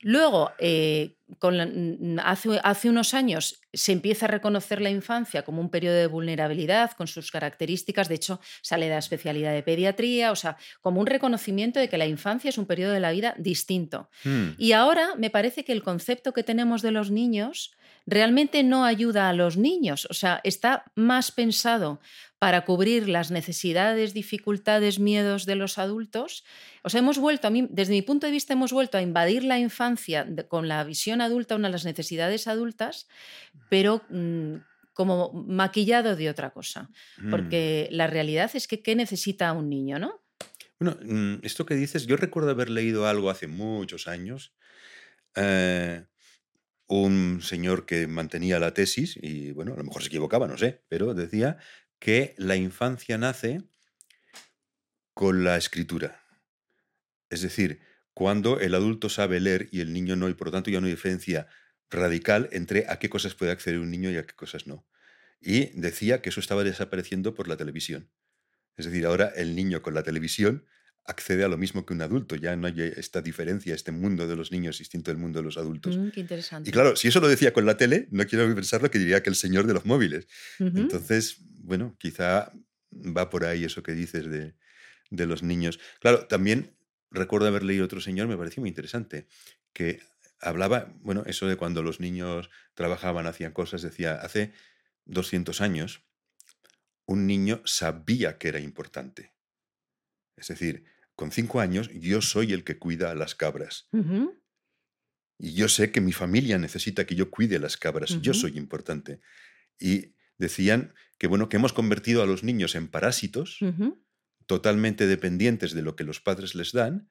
Luego, 0.01 0.53
eh, 0.59 1.17
hace, 2.23 2.89
unos 2.91 3.15
años 3.15 3.61
se 3.73 3.93
empieza 3.93 4.27
a 4.27 4.29
reconocer 4.29 4.83
la 4.83 4.91
infancia 4.91 5.43
como 5.43 5.63
un 5.63 5.71
periodo 5.71 5.97
de 5.97 6.09
vulnerabilidad 6.09 6.93
con 6.93 7.07
sus 7.07 7.31
características, 7.31 8.09
de 8.09 8.17
hecho 8.17 8.41
sale 8.61 8.87
de 8.87 8.93
la 8.93 8.99
especialidad 8.99 9.55
de 9.55 9.63
pediatría, 9.63 10.31
o 10.31 10.37
sea, 10.37 10.59
como 10.83 11.01
un 11.01 11.07
reconocimiento 11.07 11.81
de 11.81 11.89
que 11.89 11.97
la 11.97 12.07
infancia 12.07 12.51
es 12.51 12.59
un 12.59 12.67
periodo 12.67 12.93
de 12.93 13.01
la 13.01 13.13
vida 13.13 13.35
distinto. 13.39 14.11
Hmm. 14.25 14.51
Y 14.59 14.73
ahora 14.73 15.15
me 15.17 15.31
parece 15.31 15.65
que 15.65 15.73
el 15.73 15.83
concepto 15.83 16.35
que 16.35 16.43
tenemos 16.43 16.83
de 16.83 16.91
los 16.91 17.11
niños 17.11 17.75
realmente 18.07 18.63
no 18.63 18.85
ayuda 18.85 19.29
a 19.29 19.33
los 19.33 19.57
niños, 19.57 20.07
o 20.11 20.15
sea, 20.15 20.41
está 20.45 20.85
más 20.95 21.33
pensado 21.33 22.01
para 22.39 22.67
cubrir 22.67 23.09
las 23.09 23.31
necesidades, 23.31 24.13
dificultades, 24.13 24.99
miedos 24.99 25.47
de 25.47 25.55
los 25.57 25.79
adultos. 25.79 26.45
O 26.83 26.91
sea, 26.91 27.01
hemos 27.01 27.19
vuelto, 27.19 27.47
a 27.47 27.51
mí, 27.51 27.67
desde 27.71 27.95
mi 27.95 28.03
punto 28.03 28.27
de 28.27 28.33
vista, 28.33 28.53
hemos 28.53 28.73
vuelto 28.73 28.99
a 28.99 29.03
invadir 29.03 29.45
la 29.45 29.59
infancia 29.59 30.27
con 30.49 30.69
la 30.69 30.85
visión 30.85 31.23
adulta, 31.23 31.55
una 31.55 31.69
de 31.69 31.73
las 31.73 31.87
necesidades 31.87 32.47
adultas, 32.47 33.09
pero 33.71 34.03
mm, 34.11 34.57
como 34.93 35.33
maquillado 35.33 36.17
de 36.17 36.29
otra 36.29 36.51
cosa. 36.51 36.91
Mm. 37.17 37.31
Porque 37.31 37.89
la 37.91 38.09
realidad 38.09 38.51
es 38.53 38.69
que 38.69 38.83
¿qué 38.83 38.95
necesita 38.95 39.51
un 39.53 39.71
niño, 39.71 39.99
no? 39.99 40.23
Bueno, 40.79 40.99
mm, 41.03 41.47
esto 41.47 41.65
que 41.65 41.77
dices, 41.77 42.07
yo 42.07 42.17
recuerdo 42.19 42.51
haber 42.51 42.69
leído 42.69 43.07
algo 43.07 43.31
hace 43.31 43.47
muchos 43.47 44.07
años. 44.07 44.53
Eh, 45.35 46.05
un 47.03 47.41
señor 47.43 47.87
que 47.87 48.07
mantenía 48.07 48.61
la 48.61 48.73
tesis, 48.73 49.19
y 49.21 49.51
bueno, 49.53 49.75
a 49.75 49.77
lo 49.77 49.85
mejor 49.85 50.03
se 50.03 50.09
equivocaba, 50.09 50.47
no 50.47 50.57
sé, 50.57 50.85
pero 50.89 51.15
decía 51.15 51.59
que 51.99 52.35
la 52.39 52.57
infancia 52.57 53.19
nace 53.19 53.63
con 55.13 55.43
la 55.43 55.57
escritura. 55.57 56.21
Es 57.31 57.43
decir, 57.43 57.81
cuando 58.13 58.61
el 58.61 58.75
adulto 58.75 59.09
sabe 59.09 59.41
leer 59.41 59.69
y 59.73 59.81
el 59.81 59.93
niño 59.93 60.15
no, 60.15 60.29
y 60.29 60.35
por 60.35 60.49
lo 60.49 60.53
tanto 60.53 60.71
ya 60.71 60.81
no 60.81 60.87
hay 60.87 60.93
diferencia 60.93 61.49
radical 61.91 62.49
entre 62.53 62.87
a 62.89 62.99
qué 62.99 63.09
cosas 63.09 63.35
puede 63.35 63.51
acceder 63.51 63.81
un 63.81 63.91
niño 63.91 64.11
y 64.11 64.17
a 64.17 64.25
qué 64.25 64.35
cosas 64.35 64.67
no. 64.67 64.87
Y 65.41 65.71
decía 65.79 66.23
que 66.23 66.29
eso 66.29 66.41
estaba 66.41 66.63
desapareciendo 66.63 67.35
por 67.35 67.49
la 67.49 67.57
televisión. 67.57 68.11
Es 68.77 68.87
decir, 68.87 69.05
ahora 69.07 69.33
el 69.35 69.57
niño 69.57 69.83
con 69.83 69.95
la 69.95 70.03
televisión 70.05 70.65
accede 71.07 71.45
a 71.45 71.49
lo 71.49 71.59
mismo 71.59 71.85
que 71.85 71.93
un 71.93 72.03
adulto. 72.03 72.37
Ya 72.37 72.57
no 72.57 72.67
hay 72.67 72.81
esta 72.97 73.21
diferencia, 73.21 73.75
este 73.75 73.93
mundo 73.93 74.27
de 74.27 74.37
los 74.37 74.53
niños 74.53 74.79
distinto 74.79 75.11
del 75.11 75.19
mundo 75.19 75.41
de 75.41 75.45
los 75.45 75.59
adultos. 75.59 75.97
Mm, 75.97 76.11
qué 76.11 76.21
interesante. 76.21 76.71
Y 76.71 76.73
claro, 76.73 76.97
si 76.97 77.09
eso 77.09 77.21
lo 77.21 77.29
decía 77.29 77.53
con 77.53 77.67
la 77.67 77.77
tele, 77.77 78.09
no 78.11 78.27
quiero 78.27 78.53
pensar 78.55 78.83
lo 78.83 78.91
que 78.91 78.99
diría 78.99 79.23
que 79.23 79.31
el 79.31 79.37
señor 79.37 79.67
de 79.67 79.75
los 79.75 79.85
móviles. 79.85 80.27
Entonces, 80.59 81.39
bueno, 81.61 81.97
quizá 81.99 82.53
va 82.93 83.29
por 83.31 83.45
ahí 83.45 83.65
eso 83.65 83.83
que 83.83 83.93
dices 83.93 84.31
de, 84.31 84.55
de, 85.11 85.27
los 85.27 85.43
niños. 85.43 85.79
Claro, 86.01 86.27
también 86.27 86.77
recuerdo 87.11 87.49
haber 87.49 87.65
leído 87.65 87.85
otro 87.85 88.01
señor, 88.01 88.29
me 88.29 88.37
pareció 88.37 88.61
muy 88.61 88.69
interesante, 88.69 89.27
que 89.73 90.01
hablaba, 90.41 90.93
bueno, 91.01 91.25
eso 91.27 91.47
de 91.47 91.57
cuando 91.57 91.83
los 91.83 92.01
niños 92.01 92.51
trabajaban, 92.75 93.27
hacían 93.27 93.53
cosas, 93.53 93.83
decía, 93.83 94.15
hace 94.15 94.53
200 95.07 95.61
años, 95.61 96.03
un 97.07 97.27
niño 97.27 97.61
sabía 97.65 98.39
que 98.39 98.49
era 98.49 98.61
importante. 98.61 99.33
Es 100.37 100.49
decir, 100.49 100.85
con 101.15 101.31
cinco 101.31 101.61
años 101.61 101.91
yo 101.93 102.21
soy 102.21 102.53
el 102.53 102.65
que 102.65 102.79
cuida 102.79 103.11
a 103.11 103.15
las 103.15 103.35
cabras. 103.35 103.89
Y 105.39 105.55
yo 105.55 105.69
sé 105.69 105.91
que 105.91 106.01
mi 106.01 106.13
familia 106.13 106.59
necesita 106.59 107.07
que 107.07 107.15
yo 107.15 107.31
cuide 107.31 107.57
a 107.57 107.61
las 107.61 107.77
cabras. 107.77 108.21
Yo 108.23 108.35
soy 108.35 108.57
importante. 108.57 109.21
Y 109.79 110.15
decían 110.39 110.95
que, 111.19 111.27
bueno, 111.27 111.49
que 111.49 111.57
hemos 111.57 111.73
convertido 111.73 112.23
a 112.23 112.27
los 112.27 112.45
niños 112.45 112.75
en 112.75 112.89
parásitos, 112.89 113.59
totalmente 114.47 115.07
dependientes 115.07 115.73
de 115.73 115.83
lo 115.83 115.97
que 115.97 116.05
los 116.05 116.21
padres 116.21 116.55
les 116.55 116.73
dan, 116.73 117.09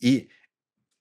y 0.00 0.28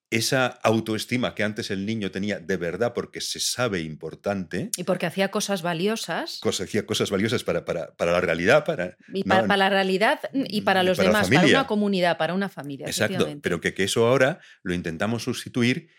esa 0.09 0.47
autoestima 0.47 1.35
que 1.35 1.43
antes 1.43 1.69
el 1.69 1.85
niño 1.85 2.11
tenía 2.11 2.39
de 2.39 2.57
verdad 2.57 2.93
porque 2.93 3.19
se 3.19 3.39
sabe 3.39 3.81
importante. 3.81 4.69
Y 4.77 4.83
porque 4.83 5.05
hacía 5.05 5.29
cosas 5.31 5.61
valiosas. 5.61 6.39
hacía 6.43 6.85
cosas 6.85 7.11
valiosas 7.11 7.43
para, 7.43 7.65
para, 7.65 7.93
para 7.95 8.13
la 8.13 8.21
realidad. 8.21 8.63
Para, 8.63 8.95
y 9.13 9.23
para, 9.23 9.57
la 9.57 9.69
realidad 9.69 10.21
y 10.33 10.61
para 10.61 10.83
los 10.83 10.97
demás, 10.97 11.29
para 11.29 11.45
una 11.45 11.67
comunidad, 11.67 12.17
para 12.17 12.33
una 12.33 12.47
familia. 12.47 12.87
Exacto, 12.87 13.27
pero 13.41 13.59
que, 13.59 13.73
que, 13.73 13.83
eso 13.83 14.07
ahora 14.07 14.39
lo 14.63 14.73
intentamos 14.73 15.23
sustituir, 15.23 15.89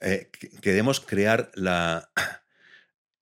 eh, 0.00 0.30
queremos 0.60 1.00
crear 1.00 1.52
la, 1.54 2.10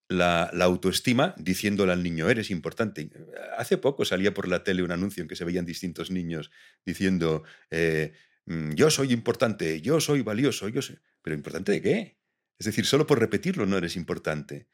la, 0.08 0.50
autoestima 0.60 1.34
diciéndole 1.36 1.92
al 1.92 2.02
niño, 2.02 2.30
eres 2.30 2.50
importante. 2.50 3.10
Hace 3.58 3.76
poco 3.76 4.06
salía 4.06 4.32
por 4.32 4.48
la 4.48 4.64
tele 4.64 4.82
un 4.82 4.92
anuncio 4.92 5.22
en 5.22 5.28
que 5.28 5.36
se 5.36 5.44
veían 5.44 5.66
distintos 5.66 6.10
niños 6.10 6.50
diciendo... 6.86 7.42
Eh, 7.70 8.14
yo 8.46 8.90
soy 8.90 9.12
importante, 9.12 9.80
yo 9.80 10.00
soy 10.00 10.22
valioso, 10.22 10.68
yo 10.68 10.80
soy... 10.80 10.98
Pero 11.22 11.34
importante 11.34 11.72
de 11.72 11.82
qué? 11.82 12.18
Es 12.58 12.66
decir, 12.66 12.86
solo 12.86 13.06
por 13.06 13.18
repetirlo 13.18 13.66
no 13.66 13.76
eres 13.76 13.96
importante. 13.96 14.68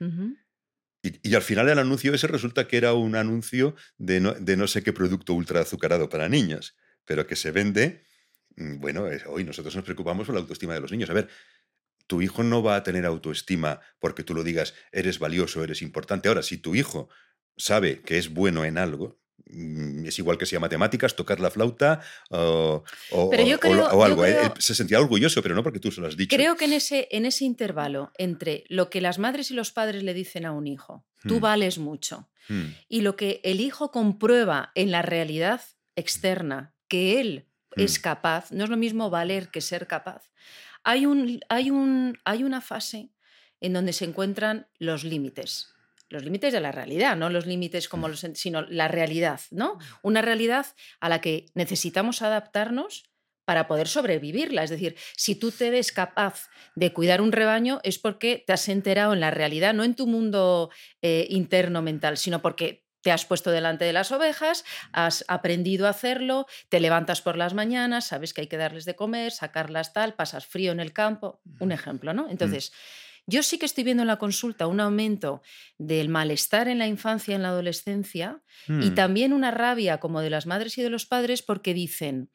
y, 1.02 1.34
al 1.34 1.42
final 1.42 1.68
el 1.68 1.78
anuncio 1.78 2.14
ese 2.14 2.26
resulta 2.26 2.68
que 2.68 2.76
era 2.76 2.92
un 2.92 3.16
anuncio 3.16 3.74
de 3.96 4.20
no, 4.20 4.32
de 4.34 4.56
no 4.56 4.66
sé 4.66 4.82
qué 4.82 4.92
producto 4.92 5.32
ultra 5.32 5.60
azucarado 5.60 6.08
para 6.08 6.28
niños, 6.28 6.76
pero 7.04 7.26
que 7.26 7.34
se 7.34 7.50
vende, 7.50 8.04
mm, 8.56 8.78
bueno, 8.78 9.06
hoy 9.26 9.44
nosotros 9.44 9.74
nos 9.74 9.84
preocupamos 9.84 10.26
por 10.26 10.34
la 10.34 10.42
autoestima 10.42 10.74
de 10.74 10.80
los 10.80 10.92
niños. 10.92 11.08
A 11.08 11.14
ver, 11.14 11.28
tu 12.06 12.20
hijo 12.20 12.42
no 12.42 12.62
va 12.62 12.76
a 12.76 12.82
tener 12.82 13.06
autoestima 13.06 13.80
porque 13.98 14.22
tú 14.22 14.34
lo 14.34 14.44
digas, 14.44 14.74
eres 14.92 15.18
valioso, 15.18 15.64
eres 15.64 15.80
importante. 15.80 16.28
Ahora, 16.28 16.42
si 16.42 16.58
tu 16.58 16.74
hijo 16.74 17.08
sabe 17.56 18.02
que 18.02 18.18
es 18.18 18.28
bueno 18.28 18.64
en 18.64 18.76
algo, 18.76 19.21
Mm, 19.21 19.21
es 19.52 20.18
igual 20.18 20.38
que 20.38 20.46
sea 20.46 20.60
matemáticas, 20.60 21.14
tocar 21.14 21.40
la 21.40 21.50
flauta 21.50 22.00
o, 22.30 22.82
algo. 24.02 24.24
¿eh? 24.24 24.52
se 24.58 24.74
sentía 24.74 25.00
orgulloso, 25.00 25.42
pero 25.42 25.54
no 25.54 25.62
porque 25.62 25.78
tú 25.78 25.90
se 25.90 26.00
lo 26.00 26.06
has 26.06 26.16
dicho. 26.16 26.34
Creo 26.34 26.56
que 26.56 26.64
en 26.64 26.72
ese, 26.72 27.08
en 27.10 27.26
ese 27.26 27.44
intervalo 27.44 28.12
entre 28.16 28.64
lo 28.68 28.90
que 28.90 29.00
las 29.00 29.18
madres 29.18 29.50
y 29.50 29.54
los 29.54 29.70
padres 29.70 30.02
le 30.02 30.14
dicen 30.14 30.46
a 30.46 30.52
un 30.52 30.66
hijo, 30.66 31.04
tú 31.26 31.36
hmm. 31.36 31.40
vales 31.40 31.78
mucho, 31.78 32.28
hmm. 32.48 32.66
y 32.88 33.00
lo 33.02 33.16
que 33.16 33.40
el 33.44 33.60
hijo 33.60 33.90
comprueba 33.90 34.72
en 34.74 34.90
la 34.90 35.02
realidad 35.02 35.60
externa, 35.96 36.74
que 36.88 37.20
él 37.20 37.46
es 37.76 37.98
hmm. 37.98 38.02
capaz, 38.02 38.52
no 38.52 38.64
es 38.64 38.70
lo 38.70 38.76
mismo 38.76 39.10
valer 39.10 39.48
que 39.48 39.60
ser 39.60 39.86
capaz. 39.86 40.30
Hay, 40.84 41.06
un, 41.06 41.40
hay, 41.48 41.70
un, 41.70 42.18
hay 42.24 42.42
una 42.42 42.60
fase 42.60 43.10
en 43.60 43.72
donde 43.74 43.92
se 43.92 44.04
encuentran 44.04 44.66
los 44.78 45.04
límites 45.04 45.71
los 46.12 46.24
límites 46.24 46.52
de 46.52 46.60
la 46.60 46.72
realidad, 46.72 47.16
no 47.16 47.30
los 47.30 47.46
límites 47.46 47.88
como 47.88 48.08
los, 48.08 48.20
sino 48.34 48.62
la 48.62 48.88
realidad, 48.88 49.40
¿no? 49.50 49.78
Una 50.02 50.22
realidad 50.22 50.66
a 51.00 51.08
la 51.08 51.20
que 51.20 51.46
necesitamos 51.54 52.22
adaptarnos 52.22 53.10
para 53.44 53.66
poder 53.66 53.88
sobrevivirla. 53.88 54.62
Es 54.62 54.70
decir, 54.70 54.96
si 55.16 55.34
tú 55.34 55.50
te 55.50 55.70
ves 55.70 55.92
capaz 55.92 56.48
de 56.74 56.92
cuidar 56.92 57.20
un 57.20 57.32
rebaño 57.32 57.80
es 57.82 57.98
porque 57.98 58.42
te 58.46 58.52
has 58.52 58.68
enterado 58.68 59.12
en 59.12 59.20
la 59.20 59.30
realidad, 59.30 59.74
no 59.74 59.84
en 59.84 59.94
tu 59.94 60.06
mundo 60.06 60.70
eh, 61.02 61.26
interno 61.28 61.82
mental, 61.82 62.16
sino 62.18 62.40
porque 62.40 62.84
te 63.02 63.10
has 63.10 63.24
puesto 63.24 63.50
delante 63.50 63.84
de 63.84 63.92
las 63.92 64.12
ovejas, 64.12 64.64
has 64.92 65.24
aprendido 65.26 65.86
a 65.86 65.90
hacerlo, 65.90 66.46
te 66.68 66.80
levantas 66.80 67.20
por 67.20 67.36
las 67.36 67.52
mañanas, 67.52 68.06
sabes 68.06 68.32
que 68.32 68.42
hay 68.42 68.46
que 68.46 68.56
darles 68.56 68.84
de 68.84 68.94
comer, 68.94 69.32
sacarlas 69.32 69.92
tal, 69.92 70.14
pasas 70.14 70.46
frío 70.46 70.70
en 70.72 70.80
el 70.80 70.92
campo, 70.92 71.40
un 71.58 71.72
ejemplo, 71.72 72.14
¿no? 72.14 72.28
Mm. 72.28 72.30
Yo 73.26 73.42
sí 73.42 73.58
que 73.58 73.66
estoy 73.66 73.84
viendo 73.84 74.02
en 74.02 74.08
la 74.08 74.18
consulta 74.18 74.66
un 74.66 74.80
aumento 74.80 75.42
del 75.78 76.08
malestar 76.08 76.68
en 76.68 76.78
la 76.78 76.86
infancia, 76.86 77.34
en 77.34 77.42
la 77.42 77.48
adolescencia, 77.48 78.42
y 78.68 78.90
mm. 78.90 78.94
también 78.94 79.32
una 79.32 79.50
rabia 79.50 80.00
como 80.00 80.20
de 80.20 80.30
las 80.30 80.46
madres 80.46 80.76
y 80.78 80.82
de 80.82 80.90
los 80.90 81.06
padres 81.06 81.42
porque 81.42 81.74
dicen 81.74 82.30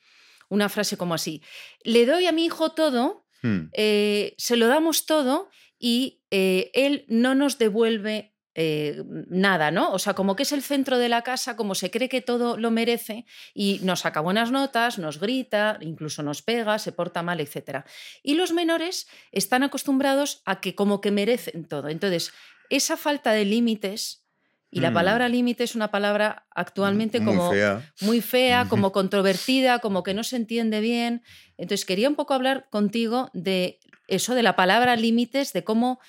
una 0.49 0.69
frase 0.69 0.97
como 0.97 1.13
así, 1.13 1.41
le 1.83 2.05
doy 2.05 2.25
a 2.25 2.31
mi 2.31 2.45
hijo 2.45 2.71
todo, 2.71 3.25
mm. 3.43 3.69
eh, 3.73 4.33
se 4.37 4.55
lo 4.55 4.67
damos 4.67 5.05
todo 5.05 5.49
y 5.77 6.23
eh, 6.31 6.71
él 6.73 7.05
no 7.09 7.35
nos 7.35 7.57
devuelve 7.57 8.33
eh, 8.59 9.03
nada, 9.29 9.69
¿no? 9.69 9.91
O 9.91 9.99
sea, 9.99 10.15
como 10.15 10.35
que 10.35 10.41
es 10.41 10.51
el 10.51 10.63
centro 10.63 10.97
de 10.97 11.09
la 11.09 11.21
casa, 11.21 11.55
como 11.55 11.75
se 11.75 11.91
cree 11.91 12.09
que 12.09 12.21
todo 12.21 12.57
lo 12.57 12.71
merece 12.71 13.27
y 13.53 13.79
nos 13.83 13.99
saca 13.99 14.19
buenas 14.19 14.49
notas, 14.49 14.97
nos 14.97 15.19
grita, 15.19 15.77
incluso 15.79 16.23
nos 16.23 16.41
pega, 16.41 16.79
se 16.79 16.91
porta 16.91 17.21
mal, 17.21 17.39
etc. 17.39 17.85
Y 18.23 18.33
los 18.33 18.53
menores 18.53 19.07
están 19.31 19.61
acostumbrados 19.61 20.41
a 20.43 20.59
que 20.59 20.73
como 20.73 21.01
que 21.01 21.11
merecen 21.11 21.65
todo. 21.65 21.87
Entonces, 21.89 22.33
esa 22.71 22.97
falta 22.97 23.31
de 23.31 23.45
límites... 23.45 24.23
Y 24.69 24.81
la 24.81 24.91
mm. 24.91 24.95
palabra 24.95 25.29
límite 25.29 25.63
es 25.63 25.75
una 25.75 25.91
palabra 25.91 26.45
actualmente 26.51 27.23
como 27.23 27.53
muy 28.01 28.19
fea, 28.19 28.65
como 28.67 28.91
controvertida, 28.91 29.79
como 29.79 30.03
que 30.03 30.13
no 30.13 30.25
se 30.25 30.35
entiende 30.35 30.81
bien. 30.81 31.23
Entonces 31.57 31.85
quería 31.85 32.09
un 32.09 32.15
poco 32.15 32.33
hablar 32.33 32.67
contigo 32.69 33.29
de 33.33 33.79
eso, 34.09 34.35
de 34.35 34.43
la 34.43 34.57
palabra 34.57 34.97
límites, 34.97 35.53
de 35.53 35.63
cómo 35.63 36.01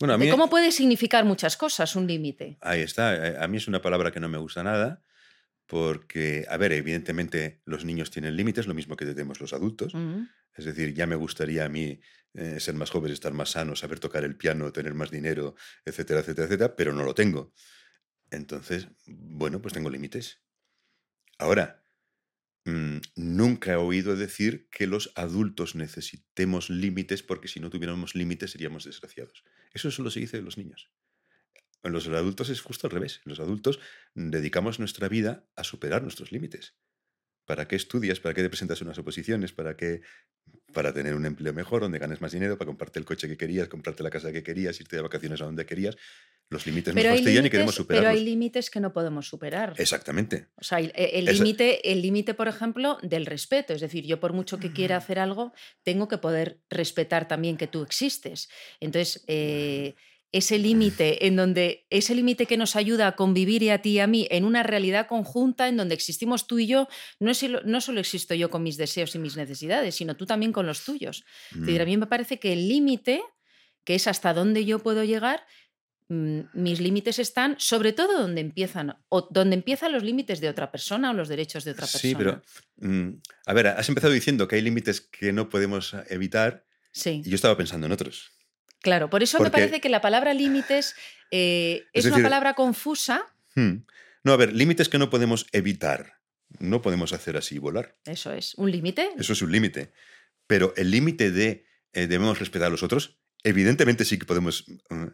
em, 0.00 0.30
cómo 0.30 0.50
puede 0.50 0.72
significar 0.72 1.24
muchas 1.24 1.56
cosas 1.56 1.96
un 1.96 2.06
límite. 2.06 2.58
Ahí 2.60 2.80
está. 2.80 3.14
Eh, 3.14 3.36
a 3.38 3.48
mí 3.48 3.56
es 3.56 3.68
una 3.68 3.80
palabra 3.80 4.10
que 4.10 4.20
no 4.20 4.28
me 4.28 4.38
gusta 4.38 4.62
nada, 4.62 5.02
porque, 5.66 6.46
a 6.48 6.56
ver, 6.56 6.72
evidentemente 6.72 7.62
los 7.64 7.84
niños 7.84 8.10
tienen 8.10 8.36
límites, 8.36 8.66
lo 8.66 8.74
mismo 8.74 8.96
que 8.96 9.06
tenemos 9.06 9.40
los 9.40 9.52
adultos. 9.52 9.94
Es 10.54 10.64
decir, 10.64 10.94
ya 10.94 11.06
me 11.06 11.16
gustaría 11.16 11.64
a 11.64 11.68
mí 11.68 12.00
eh, 12.34 12.60
ser 12.60 12.74
más 12.74 12.90
joven, 12.90 13.12
estar 13.12 13.32
más 13.32 13.50
sano, 13.50 13.76
saber 13.76 13.98
tocar 13.98 14.24
el 14.24 14.36
piano, 14.36 14.72
tener 14.72 14.94
más 14.94 15.10
dinero, 15.10 15.54
etcétera, 15.84 16.20
etcétera, 16.20 16.46
etcétera, 16.46 16.76
pero 16.76 16.92
no 16.92 17.04
lo 17.04 17.14
tengo. 17.14 17.52
Entonces, 18.30 18.88
bueno, 19.06 19.60
pues 19.60 19.74
tengo 19.74 19.90
límites. 19.90 20.42
Ahora, 21.38 21.82
Mm, 22.66 22.98
nunca 23.14 23.72
he 23.72 23.76
oído 23.76 24.16
decir 24.16 24.68
que 24.70 24.88
los 24.88 25.12
adultos 25.14 25.76
necesitemos 25.76 26.68
límites 26.68 27.22
porque 27.22 27.46
si 27.46 27.60
no 27.60 27.70
tuviéramos 27.70 28.16
límites 28.16 28.50
seríamos 28.50 28.84
desgraciados. 28.84 29.44
Eso 29.72 29.90
solo 29.90 30.10
se 30.10 30.20
dice 30.20 30.36
de 30.36 30.42
los 30.42 30.58
niños. 30.58 30.90
En 31.82 31.92
los 31.92 32.08
adultos 32.08 32.48
es 32.48 32.60
justo 32.60 32.86
al 32.86 32.92
revés. 32.92 33.20
Los 33.24 33.40
adultos 33.40 33.78
dedicamos 34.14 34.78
nuestra 34.78 35.08
vida 35.08 35.48
a 35.54 35.64
superar 35.64 36.02
nuestros 36.02 36.32
límites. 36.32 36.74
¿Para 37.46 37.66
qué 37.68 37.76
estudias? 37.76 38.20
¿Para 38.20 38.34
qué 38.34 38.42
te 38.42 38.48
presentas 38.48 38.82
unas 38.82 38.98
oposiciones? 38.98 39.52
¿Para 39.52 39.76
qué? 39.76 40.02
Para 40.72 40.92
tener 40.92 41.14
un 41.14 41.24
empleo 41.24 41.54
mejor, 41.54 41.80
donde 41.80 41.98
ganes 41.98 42.20
más 42.20 42.32
dinero, 42.32 42.58
para 42.58 42.66
comprarte 42.66 42.98
el 42.98 43.04
coche 43.04 43.28
que 43.28 43.36
querías, 43.36 43.68
comprarte 43.68 44.02
la 44.02 44.10
casa 44.10 44.32
que 44.32 44.42
querías, 44.42 44.78
irte 44.80 44.96
de 44.96 45.02
vacaciones 45.02 45.40
a 45.40 45.44
donde 45.44 45.64
querías. 45.64 45.96
Los 46.48 46.66
límites 46.66 46.94
nos 46.94 47.04
fastidian 47.04 47.46
y 47.46 47.50
queremos 47.50 47.74
superarlos. 47.74 48.08
Pero 48.10 48.18
hay 48.18 48.24
límites 48.24 48.70
que 48.70 48.78
no 48.78 48.92
podemos 48.92 49.26
superar. 49.26 49.74
Exactamente. 49.78 50.48
O 50.56 50.62
sea, 50.62 50.78
el 50.78 51.24
límite, 51.24 51.90
el 51.90 52.02
límite, 52.02 52.34
por 52.34 52.46
ejemplo, 52.46 52.98
del 53.02 53.26
respeto. 53.26 53.72
Es 53.72 53.80
decir, 53.80 54.04
yo 54.04 54.20
por 54.20 54.32
mucho 54.32 54.58
que 54.58 54.72
quiera 54.72 54.96
hacer 54.96 55.18
algo, 55.18 55.52
tengo 55.82 56.06
que 56.06 56.18
poder 56.18 56.60
respetar 56.70 57.26
también 57.26 57.56
que 57.56 57.66
tú 57.66 57.82
existes. 57.82 58.48
Entonces, 58.80 59.24
eh, 59.26 59.94
ese 60.32 60.58
límite 60.58 61.26
en 61.26 61.36
donde 61.36 61.86
ese 61.90 62.14
límite 62.14 62.46
que 62.46 62.56
nos 62.56 62.76
ayuda 62.76 63.06
a 63.06 63.16
convivir 63.16 63.62
y 63.62 63.70
a 63.70 63.80
ti 63.80 63.90
y 63.90 63.98
a 64.00 64.06
mí 64.06 64.26
en 64.30 64.44
una 64.44 64.62
realidad 64.62 65.06
conjunta 65.06 65.68
en 65.68 65.76
donde 65.76 65.94
existimos 65.94 66.46
tú 66.46 66.58
y 66.58 66.66
yo, 66.66 66.88
no, 67.20 67.30
es, 67.30 67.44
no 67.64 67.80
solo 67.80 68.00
existo 68.00 68.34
yo 68.34 68.50
con 68.50 68.62
mis 68.62 68.76
deseos 68.76 69.14
y 69.14 69.18
mis 69.18 69.36
necesidades, 69.36 69.94
sino 69.94 70.16
tú 70.16 70.26
también 70.26 70.52
con 70.52 70.66
los 70.66 70.84
tuyos. 70.84 71.24
a 71.52 71.58
mm. 71.58 71.84
mí 71.84 71.96
me 71.96 72.06
parece 72.06 72.38
que 72.38 72.52
el 72.52 72.68
límite, 72.68 73.22
que 73.84 73.94
es 73.94 74.06
hasta 74.06 74.34
dónde 74.34 74.64
yo 74.64 74.80
puedo 74.80 75.04
llegar, 75.04 75.46
mm, 76.08 76.40
mis 76.54 76.80
límites 76.80 77.18
están 77.18 77.56
sobre 77.58 77.92
todo 77.92 78.20
donde 78.20 78.40
empiezan, 78.40 78.98
o 79.08 79.28
donde 79.30 79.54
empiezan 79.54 79.92
los 79.92 80.02
límites 80.02 80.40
de 80.40 80.48
otra 80.48 80.70
persona 80.72 81.10
o 81.10 81.14
los 81.14 81.28
derechos 81.28 81.64
de 81.64 81.70
otra 81.70 81.86
persona. 81.86 82.00
Sí, 82.00 82.14
pero 82.14 82.42
mm, 82.76 83.20
a 83.46 83.54
ver, 83.54 83.68
has 83.68 83.88
empezado 83.88 84.12
diciendo 84.12 84.48
que 84.48 84.56
hay 84.56 84.62
límites 84.62 85.00
que 85.00 85.32
no 85.32 85.48
podemos 85.48 85.94
evitar. 86.08 86.66
Sí. 86.92 87.22
Y 87.24 87.30
yo 87.30 87.36
estaba 87.36 87.56
pensando 87.56 87.86
en 87.86 87.92
otros. 87.92 88.35
Claro, 88.86 89.10
por 89.10 89.24
eso 89.24 89.40
me 89.40 89.50
parece 89.50 89.80
que 89.80 89.88
la 89.88 90.00
palabra 90.00 90.32
límites 90.32 90.94
eh, 91.32 91.86
es, 91.92 92.04
una 92.04 92.22
palabra 92.22 92.54
confusa. 92.54 93.26
Hmm. 93.56 93.78
No, 94.22 94.32
a 94.32 94.36
ver, 94.36 94.52
límites 94.52 94.88
que 94.88 94.96
no 94.96 95.10
podemos 95.10 95.48
evitar. 95.50 96.20
No 96.60 96.82
podemos 96.82 97.12
hacer 97.12 97.36
así 97.36 97.58
volar. 97.58 97.96
Eso 98.04 98.32
es, 98.32 98.54
un 98.54 98.70
límite. 98.70 99.10
Eso 99.18 99.32
es 99.32 99.42
un 99.42 99.50
límite. 99.50 99.90
Pero 100.46 100.72
el 100.76 100.92
límite 100.92 101.32
de 101.32 101.66
eh, 101.94 102.06
debemos 102.06 102.38
respetar 102.38 102.68
a 102.68 102.70
los 102.70 102.84
otros, 102.84 103.18
evidentemente 103.42 104.04
sí 104.04 104.20
que 104.20 104.24
podemos. 104.24 104.68
Uh, 104.88 105.10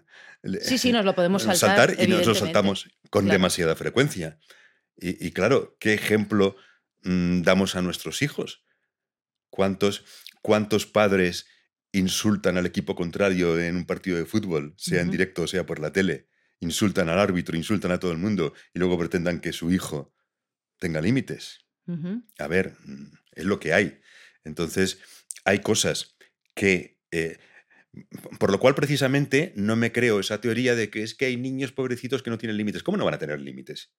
sí, 0.61 0.77
sí, 0.77 0.93
nos 0.93 1.07
lo 1.07 1.15
podemos 1.15 1.45
saltar. 1.45 1.97
y 1.99 2.07
nos 2.09 2.27
lo 2.27 2.35
saltamos 2.35 2.91
con 3.09 3.27
demasiada 3.27 3.75
frecuencia. 3.75 4.39
Y, 4.99 5.31
claro, 5.31 5.79
¿qué 5.81 5.95
ejemplo 5.95 6.57
mm, 7.05 7.41
damos 7.41 7.75
a 7.75 7.81
nuestros 7.81 8.21
hijos? 8.21 8.67
¿Cuántos, 9.49 10.05
cuántos 10.43 10.85
padres 10.85 11.47
insultan 11.93 12.57
al 12.57 12.67
equipo 12.67 12.95
contrario 12.95 13.61
en 13.61 13.77
un 13.77 13.85
partido 13.85 14.17
de 14.17 14.25
fútbol, 14.25 14.75
sea 14.77 15.03
en 15.03 15.11
directo 15.11 15.43
o 15.43 15.47
sea 15.47 15.67
por 15.67 15.79
la 15.79 15.93
tele, 15.93 16.29
insultan 16.61 17.09
al 17.09 17.19
árbitro, 17.19 17.57
insultan 17.57 17.93
a 17.93 17.99
todo 17.99 18.13
el 18.13 18.19
mundo 18.19 18.55
y 18.75 18.79
luego 18.79 18.99
pretendan 18.99 19.41
que 19.41 19.53
su 19.53 19.71
hijo 19.71 20.15
tenga 20.79 21.01
límites. 21.01 21.61
A 22.39 22.47
ver, 22.47 22.75
mm, 22.85 23.13
es 23.33 23.45
lo 23.45 23.61
que 23.61 23.75
hay. 23.75 24.01
Entonces, 24.45 24.99
hay 25.45 25.59
cosas 25.61 26.17
que... 26.55 26.99
Eh, 27.11 27.39
por 28.39 28.51
lo 28.51 28.59
cual, 28.59 28.75
precisamente, 28.75 29.53
no 29.55 29.77
me 29.77 29.93
creo 29.93 30.19
esa 30.19 30.41
teoría 30.41 30.75
de 30.75 30.89
que 30.89 31.03
es 31.03 31.15
que 31.15 31.27
hay 31.27 31.37
niños 31.37 31.73
pobrecitos 31.73 32.23
que 32.23 32.31
no 32.31 32.39
tienen 32.39 32.57
límites. 32.57 32.83
¿Cómo 32.83 32.97
no 32.97 33.05
van 33.05 33.15
a 33.15 33.19
tener 33.19 33.39
límites? 33.39 33.93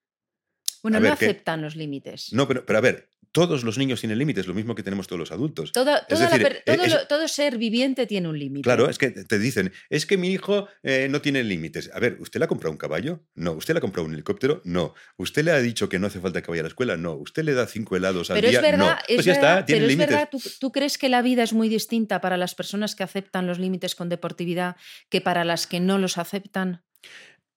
Bueno, 0.81 1.00
no 1.00 1.12
aceptan 1.12 1.62
los 1.62 1.75
límites. 1.75 2.33
No, 2.33 2.47
pero, 2.47 2.65
pero 2.65 2.79
a 2.79 2.81
ver, 2.81 3.09
todos 3.33 3.63
los 3.63 3.77
niños 3.77 3.99
tienen 3.99 4.17
límites, 4.19 4.47
lo 4.47 4.53
mismo 4.53 4.75
que 4.75 4.83
tenemos 4.83 5.07
todos 5.07 5.19
los 5.19 5.31
adultos. 5.33 5.71
Todo, 5.73 5.97
Es 6.07 6.19
decir, 6.19 6.41
per- 6.41 6.63
todo, 6.65 6.83
es- 6.85 6.93
lo- 6.93 7.07
todo 7.07 7.27
ser 7.27 7.57
viviente 7.57 8.05
tiene 8.07 8.29
un 8.29 8.37
límite. 8.39 8.61
Claro, 8.63 8.87
es 8.89 8.97
que 8.97 9.09
te 9.11 9.39
dicen, 9.39 9.73
es 9.89 10.05
que 10.05 10.17
mi 10.17 10.29
hijo 10.29 10.69
eh, 10.83 11.07
no 11.09 11.19
tiene 11.19 11.43
límites. 11.43 11.89
A 11.93 11.99
ver, 11.99 12.15
¿usted 12.21 12.39
le 12.39 12.45
ha 12.45 12.47
comprado 12.47 12.71
un 12.71 12.77
caballo? 12.77 13.25
No. 13.35 13.53
¿Usted 13.53 13.73
le 13.73 13.79
ha 13.79 13.81
comprado 13.81 14.07
un 14.07 14.13
helicóptero? 14.13 14.61
No. 14.63 14.93
¿Usted 15.17 15.43
le 15.43 15.51
ha 15.51 15.57
dicho 15.59 15.89
que 15.89 15.97
no 15.99 16.07
hace 16.07 16.19
falta 16.21 16.41
que 16.41 16.51
vaya 16.51 16.61
a 16.61 16.63
la 16.63 16.67
escuela? 16.69 16.95
No. 16.95 17.15
¿Usted 17.15 17.43
le 17.43 17.53
da 17.53 17.65
cinco 17.67 17.95
helados 17.97 18.29
al 18.29 18.35
Pero 18.37 18.49
día? 18.49 18.59
es 18.59 18.63
verdad, 18.63 18.77
no. 18.85 18.91
es 19.07 19.15
Pues 19.15 19.25
ya 19.25 19.33
verdad, 19.33 19.51
está, 19.59 19.65
tiene 19.65 19.79
pero 19.81 19.85
es 19.85 19.91
límites. 19.97 20.09
verdad, 20.15 20.29
¿tú, 20.31 20.41
tú 20.59 20.71
crees 20.71 20.97
que 20.99 21.09
la 21.09 21.21
vida 21.23 21.41
es 21.43 21.53
muy 21.53 21.69
distinta 21.69 22.21
para 22.21 22.37
las 22.37 22.53
personas 22.55 22.95
que 22.95 23.03
aceptan 23.03 23.47
los 23.47 23.57
límites 23.57 23.95
con 23.95 24.09
deportividad 24.09 24.75
que 25.09 25.21
para 25.21 25.43
las 25.43 25.65
que 25.65 25.79
no 25.79 25.97
los 25.97 26.19
aceptan? 26.19 26.83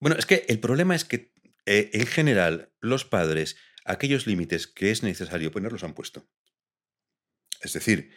Bueno, 0.00 0.16
es 0.18 0.24
que 0.24 0.46
el 0.48 0.58
problema 0.58 0.94
es 0.94 1.04
que 1.04 1.32
eh, 1.66 1.90
en 1.92 2.06
general 2.06 2.70
los 2.80 3.04
padres 3.04 3.56
aquellos 3.86 4.26
límites 4.26 4.66
que 4.66 4.90
es 4.90 5.02
necesario 5.02 5.50
poner 5.50 5.72
los 5.72 5.84
han 5.84 5.94
puesto. 5.94 6.28
Es 7.62 7.72
decir, 7.72 8.10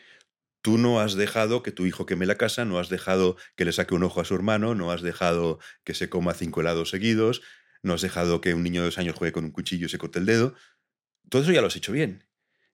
tú 0.61 0.77
no 0.77 0.99
has 0.99 1.15
dejado 1.15 1.63
que 1.63 1.71
tu 1.71 1.85
hijo 1.85 2.05
queme 2.05 2.25
la 2.25 2.35
casa, 2.35 2.65
no 2.65 2.79
has 2.79 2.89
dejado 2.89 3.37
que 3.55 3.65
le 3.65 3.71
saque 3.71 3.95
un 3.95 4.03
ojo 4.03 4.21
a 4.21 4.25
su 4.25 4.35
hermano, 4.35 4.75
no 4.75 4.91
has 4.91 5.01
dejado 5.01 5.59
que 5.83 5.93
se 5.93 6.09
coma 6.09 6.33
cinco 6.33 6.61
helados 6.61 6.89
seguidos, 6.89 7.41
no 7.81 7.93
has 7.93 8.01
dejado 8.01 8.41
que 8.41 8.53
un 8.53 8.63
niño 8.63 8.81
de 8.81 8.87
dos 8.87 8.97
años 8.97 9.15
juegue 9.15 9.31
con 9.31 9.45
un 9.45 9.51
cuchillo 9.51 9.85
y 9.85 9.89
se 9.89 9.97
corte 9.97 10.19
el 10.19 10.25
dedo. 10.25 10.55
Todo 11.29 11.43
eso 11.43 11.51
ya 11.51 11.61
lo 11.61 11.67
has 11.67 11.75
hecho 11.75 11.91
bien. 11.91 12.27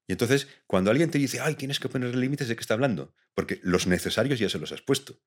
Y 0.07 0.13
entonces, 0.13 0.47
cuando 0.67 0.91
alguien 0.91 1.09
te 1.09 1.17
dice, 1.17 1.39
ay, 1.39 1.55
tienes 1.55 1.79
que 1.79 1.89
poner 1.89 2.15
límites, 2.15 2.47
¿de 2.47 2.55
qué 2.55 2.61
está 2.61 2.75
hablando? 2.75 3.13
Porque 3.33 3.59
los 3.63 3.87
necesarios 3.87 4.39
ya 4.39 4.49
se 4.49 4.59
los 4.59 4.71
has 4.71 4.81
puesto. 4.81 5.19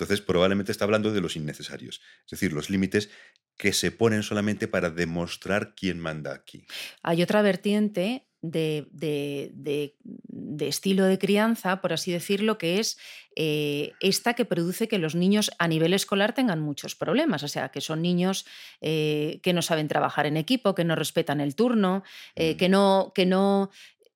Entonces, 0.00 0.24
probablemente 0.24 0.72
está 0.72 0.84
hablando 0.84 1.12
de 1.12 1.20
los 1.20 1.36
innecesarios. 1.36 2.00
Es 2.24 2.30
decir, 2.30 2.52
los 2.52 2.70
límites 2.70 3.10
que 3.56 3.72
se 3.74 3.90
ponen 3.90 4.22
solamente 4.22 4.68
para 4.68 4.88
demostrar 4.90 5.74
quién 5.74 5.98
manda 6.00 6.32
aquí. 6.32 6.64
Hay 7.02 7.22
otra 7.22 7.42
vertiente 7.42 8.26
de, 8.42 8.88
de- 8.90 9.50
de- 9.52 9.96
de 10.02 10.66
estilo 10.68 11.04
de 11.04 11.18
crianza, 11.18 11.82
por 11.82 11.92
así 11.92 12.10
decirlo, 12.10 12.56
que 12.56 12.80
es 12.80 12.96
eh, 13.36 13.92
esta 14.00 14.32
que 14.32 14.46
produce 14.46 14.88
que 14.88 14.96
los 14.98 15.14
niños 15.14 15.50
a 15.58 15.68
nivel 15.68 15.92
escolar 15.92 16.34
tengan 16.34 16.60
muchos 16.60 16.94
problemas. 16.94 17.42
O 17.42 17.48
sea, 17.48 17.68
que 17.68 17.82
son 17.82 18.00
niños 18.00 18.46
eh, 18.80 19.40
que 19.42 19.52
no 19.52 19.60
saben 19.60 19.88
trabajar 19.88 20.24
en 20.24 20.38
equipo, 20.38 20.74
que 20.74 20.84
no 20.84 20.96
respetan 20.96 21.40
el 21.42 21.54
turno, 21.54 22.02
eh, 22.36 22.54
Mm. 22.54 22.56
que 22.56 22.68
no, 22.70 23.12
que 23.14 23.26
no 23.26 23.70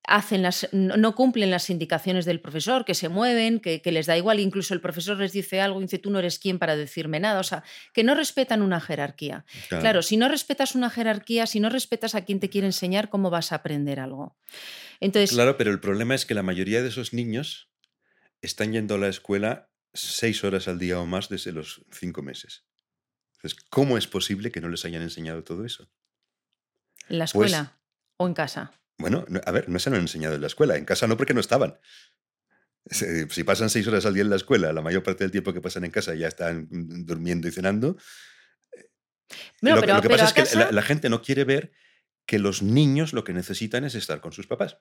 hacen 0.07 0.41
las, 0.41 0.67
no 0.71 1.15
cumplen 1.15 1.49
las 1.49 1.69
indicaciones 1.69 2.25
del 2.25 2.39
profesor, 2.39 2.85
que 2.85 2.93
se 2.93 3.09
mueven, 3.09 3.59
que, 3.59 3.81
que 3.81 3.91
les 3.91 4.05
da 4.05 4.17
igual, 4.17 4.39
incluso 4.39 4.73
el 4.73 4.81
profesor 4.81 5.17
les 5.17 5.31
dice 5.31 5.61
algo 5.61 5.79
y 5.79 5.83
dice 5.85 5.99
tú 5.99 6.09
no 6.09 6.19
eres 6.19 6.39
quien 6.39 6.59
para 6.59 6.75
decirme 6.75 7.19
nada, 7.19 7.39
o 7.39 7.43
sea, 7.43 7.63
que 7.93 8.03
no 8.03 8.15
respetan 8.15 8.61
una 8.61 8.79
jerarquía. 8.79 9.45
Claro, 9.69 10.01
si 10.01 10.17
no 10.17 10.27
respetas 10.27 10.75
una 10.75 10.89
jerarquía, 10.89 11.47
si 11.47 11.59
no 11.59 11.69
respetas 11.69 12.15
a 12.15 12.25
quien 12.25 12.39
te 12.39 12.49
quiere 12.49 12.67
enseñar, 12.67 13.09
¿cómo 13.09 13.29
vas 13.29 13.51
a 13.51 13.55
aprender 13.55 13.99
algo? 13.99 14.37
Entonces, 14.99 15.31
Claro, 15.31 15.57
pero 15.57 15.71
el 15.71 15.79
problema 15.79 16.15
es 16.15 16.25
que 16.25 16.33
la 16.33 16.43
mayoría 16.43 16.81
de 16.81 16.89
esos 16.89 17.13
niños 17.13 17.69
están 18.41 18.73
yendo 18.73 18.95
a 18.95 18.97
la 18.97 19.07
escuela 19.07 19.69
seis 19.93 20.43
horas 20.43 20.67
al 20.67 20.79
día 20.79 20.99
o 20.99 21.05
más 21.05 21.29
desde 21.29 21.51
los 21.51 21.81
cinco 21.91 22.21
meses. 22.21 22.65
Entonces, 23.37 23.59
¿cómo 23.69 23.97
es 23.97 24.07
posible 24.07 24.51
que 24.51 24.61
no 24.61 24.69
les 24.69 24.85
hayan 24.85 25.01
enseñado 25.01 25.43
todo 25.43 25.65
eso? 25.65 25.89
en 27.09 27.19
la 27.19 27.25
pues- 27.25 27.51
escuela 27.51 27.77
o 28.17 28.27
en 28.27 28.33
casa. 28.33 28.71
Bueno, 28.97 29.25
no- 29.27 29.41
a 29.45 29.51
ver, 29.51 29.67
no 29.69 29.79
se 29.79 29.89
lo 29.89 29.95
han 29.97 30.03
enseñado 30.03 30.35
en 30.35 30.41
la 30.41 30.47
escuela, 30.47 30.77
en 30.77 30.85
casa 30.85 31.07
no 31.07 31.17
porque 31.17 31.33
no 31.33 31.39
estaban. 31.41 31.77
Si 32.87 33.43
pasan 33.43 33.69
seis 33.71 33.87
horas 33.87 34.05
al 34.05 34.13
día 34.13 34.21
en 34.23 34.29
la 34.29 34.35
escuela, 34.35 34.71
la 34.71 34.81
mayor 34.81 35.01
parte 35.01 35.23
del 35.23 35.31
tiempo 35.31 35.51
que 35.53 35.61
pasan 35.61 35.85
en 35.85 35.91
casa 35.91 36.13
ya 36.13 36.27
están 36.27 36.67
durmiendo 36.69 37.47
y 37.47 37.51
cenando. 37.51 37.97
Bueno, 39.61 39.77
lo, 39.77 39.81
pero, 39.81 39.95
lo 39.95 40.01
que 40.01 40.07
pero 40.09 40.19
pasa 40.21 40.41
es 40.43 40.49
que 40.51 40.55
la, 40.57 40.71
la 40.71 40.81
gente 40.83 41.09
no 41.09 41.21
quiere 41.23 41.45
ver 41.45 41.71
que 42.27 42.37
los 42.37 42.61
niños 42.61 43.13
lo 43.13 43.23
que 43.23 43.33
necesitan 43.33 43.85
es 43.85 43.95
estar 43.95 44.21
con 44.21 44.33
sus 44.33 44.45
papás. 44.45 44.77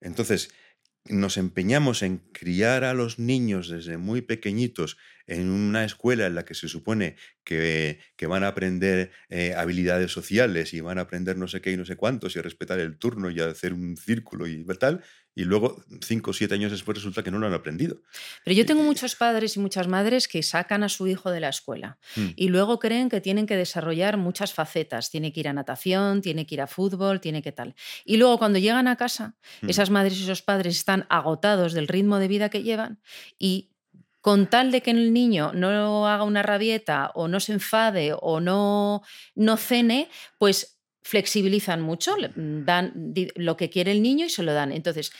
Entonces, 0.00 0.50
nos 1.04 1.36
empeñamos 1.38 2.02
en 2.02 2.18
criar 2.32 2.84
a 2.84 2.92
los 2.94 3.18
niños 3.18 3.68
desde 3.68 3.96
muy 3.96 4.20
pequeñitos 4.22 4.98
en 5.26 5.48
una 5.50 5.84
escuela 5.84 6.26
en 6.26 6.34
la 6.34 6.44
que 6.44 6.54
se 6.54 6.68
supone 6.68 7.16
que, 7.44 7.98
que 8.16 8.26
van 8.26 8.44
a 8.44 8.48
aprender 8.48 9.10
eh, 9.30 9.54
habilidades 9.54 10.12
sociales 10.12 10.74
y 10.74 10.80
van 10.80 10.98
a 10.98 11.02
aprender 11.02 11.36
no 11.36 11.48
sé 11.48 11.60
qué 11.60 11.72
y 11.72 11.76
no 11.76 11.84
sé 11.86 11.96
cuántos 11.96 12.36
y 12.36 12.38
a 12.38 12.42
respetar 12.42 12.78
el 12.80 12.98
turno 12.98 13.30
y 13.30 13.40
a 13.40 13.46
hacer 13.46 13.72
un 13.72 13.96
círculo 13.96 14.46
y 14.46 14.64
tal, 14.78 15.02
y 15.38 15.44
luego 15.44 15.80
cinco 16.02 16.32
o 16.32 16.34
siete 16.34 16.54
años 16.54 16.72
después 16.72 16.96
resulta 16.98 17.22
que 17.22 17.30
no 17.30 17.38
lo 17.38 17.46
han 17.46 17.54
aprendido. 17.54 17.98
Pero 18.44 18.56
yo 18.56 18.66
tengo 18.66 18.82
muchos 18.82 19.14
padres 19.14 19.56
y 19.56 19.60
muchas 19.60 19.86
madres 19.86 20.26
que 20.26 20.42
sacan 20.42 20.82
a 20.82 20.88
su 20.88 21.06
hijo 21.06 21.30
de 21.30 21.38
la 21.38 21.48
escuela 21.48 21.96
Mm. 22.16 22.26
y 22.34 22.48
luego 22.48 22.80
creen 22.80 23.08
que 23.08 23.20
tienen 23.20 23.46
que 23.46 23.56
desarrollar 23.56 24.16
muchas 24.16 24.52
facetas. 24.52 25.10
Tiene 25.10 25.32
que 25.32 25.38
ir 25.40 25.48
a 25.48 25.52
natación, 25.52 26.22
tiene 26.22 26.44
que 26.44 26.56
ir 26.56 26.60
a 26.60 26.66
fútbol, 26.66 27.20
tiene 27.20 27.40
que 27.40 27.52
tal. 27.52 27.76
Y 28.04 28.16
luego 28.16 28.36
cuando 28.38 28.58
llegan 28.58 28.88
a 28.88 28.96
casa, 28.96 29.36
Mm. 29.62 29.68
esas 29.70 29.90
madres 29.90 30.18
y 30.18 30.24
esos 30.24 30.42
padres 30.42 30.76
están 30.76 31.06
agotados 31.08 31.72
del 31.72 31.86
ritmo 31.86 32.18
de 32.18 32.26
vida 32.28 32.48
que 32.48 32.64
llevan 32.64 33.00
y 33.38 33.70
con 34.20 34.48
tal 34.50 34.72
de 34.72 34.82
que 34.82 34.90
el 34.90 35.12
niño 35.12 35.52
no 35.54 36.08
haga 36.08 36.24
una 36.24 36.42
rabieta 36.42 37.12
o 37.14 37.28
no 37.28 37.38
se 37.38 37.52
enfade 37.52 38.12
o 38.20 38.40
no, 38.40 39.02
no 39.36 39.56
cene, 39.56 40.08
pues 40.38 40.77
flexibilizan 41.02 41.80
mucho, 41.80 42.16
le- 42.16 42.32
dan 42.36 43.12
lo 43.36 43.56
que 43.56 43.70
quiere 43.70 43.92
el 43.92 44.02
niño 44.02 44.26
y 44.26 44.30
se 44.30 44.42
lo 44.42 44.52
dan. 44.52 44.72
Entonces, 44.72 45.12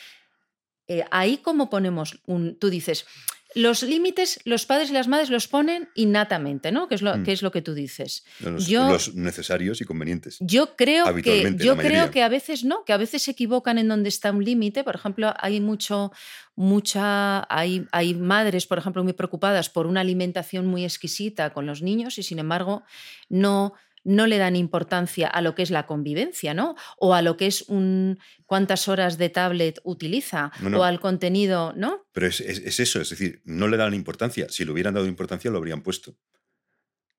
eh, 0.87 1.05
ahí 1.11 1.39
como 1.39 1.69
ponemos 1.71 2.21
un, 2.27 2.59
tú 2.59 2.71
dices, 2.71 3.07
los 3.55 3.83
límites 3.83 4.41
los 4.45 4.67
padres 4.67 4.91
y 4.91 4.93
las 4.93 5.09
madres 5.09 5.31
los 5.31 5.49
ponen 5.49 5.89
innatamente, 5.95 6.71
¿no? 6.71 6.87
Que 6.87 6.95
es 6.97 7.03
lo, 7.03 7.17
Mm. 7.17 7.23
que, 7.25 7.33
es 7.33 7.41
lo 7.43 7.51
que 7.51 7.63
tú 7.63 7.73
dices. 7.73 8.25
Los, 8.41 8.67
Yo- 8.67 8.91
los 8.91 9.15
necesarios 9.15 9.81
y 9.81 9.87
convenientes. 9.87 10.37
Yo 10.41 10.77
creo 10.77 11.05
que 11.05 11.11
Habitualmente, 11.11 11.65
yo 11.65 11.77
creo 11.79 12.11
que 12.11 12.23
a 12.23 12.29
veces 12.29 12.65
no, 12.65 12.85
que 12.85 12.93
a 12.93 12.99
veces 12.99 13.23
se 13.23 13.31
equivocan 13.31 13.79
en 13.79 13.89
donde 13.89 14.11
está 14.11 14.31
un 14.33 14.45
límite. 14.45 14.85
Por 14.85 14.95
ejemplo, 14.97 15.33
hay 15.39 15.63
mucho, 15.63 16.13
mucha, 16.57 17.47
hay, 17.55 17.87
hay 17.93 18.15
madres, 18.15 18.67
por 18.67 18.77
ejemplo, 18.79 19.03
muy 19.03 19.15
preocupadas 19.15 19.71
por 19.71 19.87
una 19.87 20.01
alimentación 20.03 20.67
muy 20.67 20.85
exquisita 20.85 21.51
con 21.55 21.65
los 21.65 21.81
niños 21.81 22.19
y 22.19 22.23
sin 22.23 22.39
embargo 22.41 22.83
no 23.31 23.73
no 24.09 24.27
le 24.27 24.39
dan 24.39 24.57
importancia 24.57 25.29
a 25.29 25.43
lo 25.43 25.55
que 25.55 25.63
es 25.63 25.71
la 25.71 25.87
convivencia, 25.87 26.55
¿no? 26.55 26.75
O 26.97 27.15
a 27.15 27.21
lo 27.23 27.37
que 27.37 27.47
es 27.47 27.63
un 27.69 28.19
cuántas 28.47 28.89
horas 28.89 29.19
de 29.19 29.29
tablet 29.29 29.81
utiliza, 29.85 30.51
o 30.75 30.83
al 30.83 30.99
contenido, 31.01 31.73
¿no? 31.77 32.07
Pero 32.13 32.27
es, 32.27 32.41
es- 32.41 32.59
es 32.61 32.81
eso, 32.81 33.01
es 33.01 33.11
decir, 33.11 33.43
no 33.45 33.69
le 33.69 33.77
dan 33.77 33.93
importancia. 33.95 34.47
Si 34.49 34.65
le 34.65 34.71
hubieran 34.73 34.95
dado 34.95 35.07
importancia, 35.07 35.51
lo 35.51 35.59
habrían 35.59 35.83
puesto. 35.83 36.17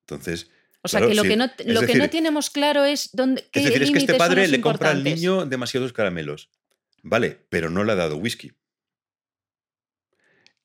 Entonces, 0.00 0.50
O 0.82 0.88
sea, 0.88 1.00
claro, 1.00 1.10
que 1.10 1.14
lo, 1.16 1.22
sí. 1.22 1.28
que 1.28 1.36
no, 1.36 1.46
lo 1.66 1.80
que 1.86 1.94
no 1.94 2.10
tenemos 2.10 2.50
claro 2.50 2.84
es 2.84 3.10
dónde 3.12 3.48
qué 3.52 3.60
Es 3.60 3.66
decir, 3.66 3.82
es 3.82 3.90
que 3.92 3.98
este 3.98 4.14
padre 4.14 4.48
le 4.48 4.60
compra 4.60 4.90
al 4.90 5.04
niño 5.04 5.46
demasiados 5.46 5.92
caramelos. 5.92 6.50
Vale, 7.02 7.46
pero 7.50 7.70
no 7.70 7.84
le 7.84 7.92
ha 7.92 7.96
dado 7.96 8.16
whisky. 8.16 8.52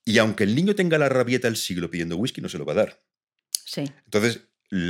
Y 0.04 0.18
aunque 0.20 0.44
el 0.44 0.56
niño 0.56 0.76
tenga 0.76 0.98
la 0.98 1.10
rabieta 1.10 1.48
del 1.48 1.58
siglo 1.58 1.90
pidiendo 1.90 2.18
whisky, 2.18 2.42
no 2.42 2.50
se 2.50 2.58
lo 2.58 2.66
va 2.66 2.74
a 2.74 2.78
dar. 2.78 3.04
Sí. 3.66 3.84
Entonces, 4.06 4.42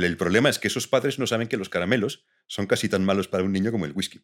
el 0.04 0.16
problema 0.16 0.48
es 0.48 0.58
que 0.58 0.68
esos 0.68 0.86
padres 0.88 1.18
no 1.18 1.26
saben 1.26 1.48
que 1.48 1.56
los 1.56 1.68
caramelos 1.68 2.24
son 2.46 2.66
casi 2.66 2.88
tan 2.88 3.04
malos 3.04 3.28
para 3.28 3.44
un 3.44 3.52
niño 3.52 3.70
como 3.72 3.84
el 3.86 3.92
whisky. 3.92 4.20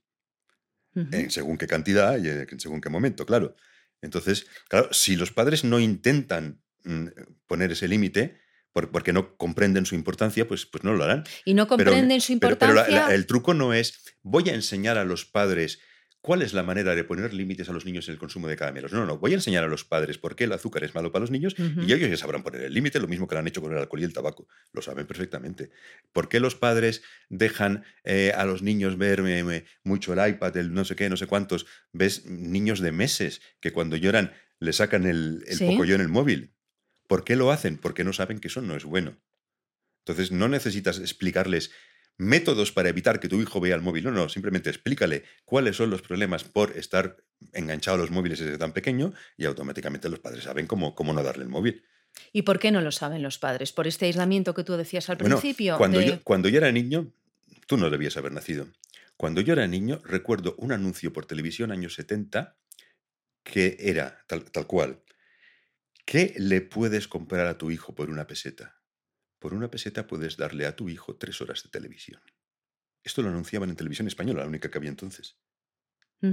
En 0.95 1.31
según 1.31 1.57
qué 1.57 1.67
cantidad 1.67 2.19
y 2.23 2.29
en 2.29 2.61
según 2.61 2.81
qué 2.83 2.91
momento, 2.91 3.25
claro. 3.25 3.57
Entonces, 4.03 4.47
claro, 4.69 4.89
si 4.93 5.17
los 5.17 5.31
padres 5.33 5.65
no 5.65 5.81
intentan 5.81 6.63
mm, 6.85 7.07
poner 7.47 7.73
ese 7.73 7.87
límite, 7.89 8.39
por- 8.73 8.91
porque 8.91 9.13
no 9.13 9.37
comprenden 9.37 9.87
su 9.87 9.95
importancia, 9.95 10.47
pues, 10.49 10.67
pues 10.67 10.83
no 10.85 10.93
lo 10.93 11.05
harán. 11.05 11.25
Y 11.45 11.55
no 11.55 11.67
Pero- 11.69 11.85
comprenden 11.91 12.21
su 12.21 12.39
Pero, 12.39 12.59
pero 12.59 12.73
la- 12.75 12.81
importancia. 12.83 13.09
la- 13.09 13.15
el 13.15 13.27
truco 13.27 13.55
no 13.55 13.73
es, 13.73 14.03
voy 14.23 14.49
a 14.51 14.55
enseñar 14.55 14.99
a 14.99 15.05
los 15.05 15.25
padres 15.25 15.79
cuál 16.23 16.41
es 16.43 16.55
la 16.55 16.63
manera 16.63 16.95
de 16.95 17.03
poner 17.05 17.35
límites 17.35 17.69
a 17.69 17.73
los 17.73 17.85
niños 17.85 18.09
en 18.09 18.13
el 18.15 18.19
consumo 18.19 18.47
de 18.49 18.57
caramelos. 18.57 18.93
No, 18.93 19.05
no, 19.05 19.19
voy 19.19 19.33
a 19.33 19.35
enseñar 19.35 19.65
a 19.65 19.67
los 19.67 19.85
padres 19.85 20.19
por 20.19 20.35
qué 20.37 20.45
el 20.45 20.53
azúcar 20.53 20.85
es 20.85 20.95
malo 20.95 21.11
para 21.13 21.21
los 21.25 21.31
niños 21.33 21.55
y 21.59 21.93
ellos 21.93 22.09
ya 22.09 22.17
sabrán 22.17 22.43
poner 22.45 22.63
el 22.63 22.73
límite, 22.73 23.01
lo 23.01 23.09
mismo 23.09 23.27
que 23.29 23.35
lo 23.35 23.41
han 23.41 23.49
hecho 23.49 23.61
con 23.61 23.73
el 23.73 23.79
alcohol 23.79 24.01
y 24.01 24.05
el 24.05 24.13
tabaco. 24.13 24.47
Lo 24.73 24.81
saben 24.83 25.07
perfectamente. 25.07 25.71
¿Por 26.13 26.29
qué 26.29 26.39
los 26.41 26.55
padres 26.55 27.03
dejan 27.29 27.85
eh, 28.05 28.33
a 28.37 28.45
los 28.45 28.63
niños 28.63 28.97
ver 28.97 29.21
mucho 29.83 30.13
el 30.15 30.29
iPad, 30.31 30.57
el 30.57 30.73
no 30.73 30.85
sé 30.85 30.95
qué, 30.97 31.11
no 31.11 31.17
sé 31.17 31.27
cuántos? 31.27 31.67
Ves 31.93 32.25
niños 32.27 32.81
de 32.81 32.93
meses 32.93 33.43
que 33.61 33.73
cuando 33.73 33.97
lloran 33.97 34.33
le 34.61 34.73
sacan 34.73 35.07
el, 35.07 35.45
el 35.49 35.57
Sí. 35.59 35.67
pocoyo 35.67 35.97
en 35.97 36.01
el 36.03 36.09
móvil. 36.09 36.55
¿Por 37.09 37.25
qué 37.25 37.35
lo 37.35 37.51
hacen? 37.51 37.79
Porque 37.79 38.05
no 38.05 38.13
saben 38.13 38.39
que 38.39 38.47
eso 38.49 38.63
no 38.63 38.77
es 38.77 38.85
bueno. 38.85 39.19
Entonces 40.07 40.31
no 40.33 40.49
necesitas 40.49 40.99
explicarles 40.99 41.73
métodos 42.19 42.73
para 42.73 42.89
evitar 42.89 43.21
que 43.21 43.29
tu 43.29 43.41
hijo 43.41 43.61
vea 43.61 43.75
el 43.75 43.81
móvil. 43.83 44.05
No, 44.05 44.11
no, 44.13 44.29
simplemente 44.29 44.71
explícale 44.71 45.25
cuáles 45.45 45.77
son 45.77 45.91
los 45.91 46.03
problemas 46.03 46.45
por 46.45 46.77
estar 46.77 47.17
enganchado 47.53 47.97
a 47.97 48.01
los 48.01 48.11
móviles 48.11 48.39
desde 48.39 48.59
tan 48.59 48.73
pequeño 48.73 49.13
y 49.37 49.45
automáticamente 49.47 50.09
los 50.09 50.21
padres 50.21 50.45
saben 50.45 50.67
cómo, 50.67 50.95
cómo 50.95 51.13
no 51.13 51.23
darle 51.23 51.45
el 51.45 51.49
móvil. 51.51 51.85
¿Y 52.33 52.43
por 52.43 52.59
qué 52.59 52.71
no 52.71 52.81
lo 52.81 52.93
saben 52.93 53.23
los 53.23 53.39
padres? 53.39 53.73
¿Por 53.73 53.87
este 53.89 54.07
aislamiento 54.07 54.55
que 54.55 54.65
tú 54.65 54.75
decías 54.77 55.09
al 55.11 55.17
Bueno, 55.17 55.37
principio? 55.37 55.79
cuando, 55.79 55.99
de- 56.01 56.07
yo, 56.07 56.23
cuando 56.23 56.49
yo 56.49 56.59
era 56.59 56.71
niño, 56.71 57.13
tú 57.67 57.77
no 57.77 57.91
debías 57.91 58.17
haber 58.17 58.33
nacido. 58.33 58.69
Cuando 59.17 59.41
yo 59.41 59.53
era 59.55 59.67
niño, 59.67 60.01
recuerdo 60.05 60.55
un 60.59 60.73
anuncio 60.73 61.13
por 61.13 61.27
televisión 61.27 61.73
años 61.73 61.95
70 61.95 62.59
que 63.45 63.77
era 63.81 64.25
tal, 64.29 64.45
tal 64.51 64.67
cual. 64.67 65.03
¿Qué 66.05 66.35
le 66.37 66.61
puedes 66.61 67.09
comprar 67.09 67.47
a 67.47 67.59
tu 67.59 67.71
hijo 67.71 67.95
por 67.95 68.11
una 68.11 68.27
peseta? 68.27 68.82
Por 69.43 69.55
una 69.55 69.69
peseta 69.69 70.07
puedes 70.07 70.37
darle 70.37 70.67
a 70.67 70.77
tu 70.77 70.89
hijo 70.89 71.17
tres 71.17 71.41
horas 71.41 71.65
de 71.65 71.69
televisión. 71.69 72.23
Esto 73.03 73.23
lo 73.23 73.29
anunciaban 73.29 73.71
en 73.71 73.75
televisión 73.75 74.07
española, 74.07 74.43
la 74.43 74.47
única 74.47 74.71
que 74.71 74.79
había 74.79 74.89
entonces. 74.89 75.37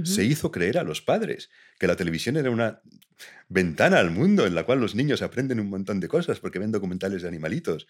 Se 0.04 0.22
hizo 0.22 0.52
creer 0.52 0.78
a 0.78 0.84
los 0.84 1.02
padres 1.02 1.50
que 1.80 1.88
la 1.88 1.96
televisión 1.96 2.36
era 2.36 2.48
una 2.52 2.80
ventana 3.48 3.98
al 3.98 4.12
mundo 4.12 4.46
en 4.46 4.54
la 4.54 4.64
cual 4.64 4.78
los 4.78 4.94
niños 4.94 5.22
aprenden 5.22 5.58
un 5.58 5.68
montón 5.68 5.98
de 5.98 6.06
cosas 6.06 6.38
porque 6.38 6.60
ven 6.60 6.70
documentales 6.70 7.22
de 7.22 7.28
animalitos. 7.28 7.88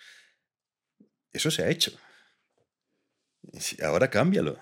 Eso 1.31 1.51
se 1.51 1.63
ha 1.63 1.69
hecho. 1.69 1.93
Ahora 3.83 4.09
cámbialo. 4.09 4.59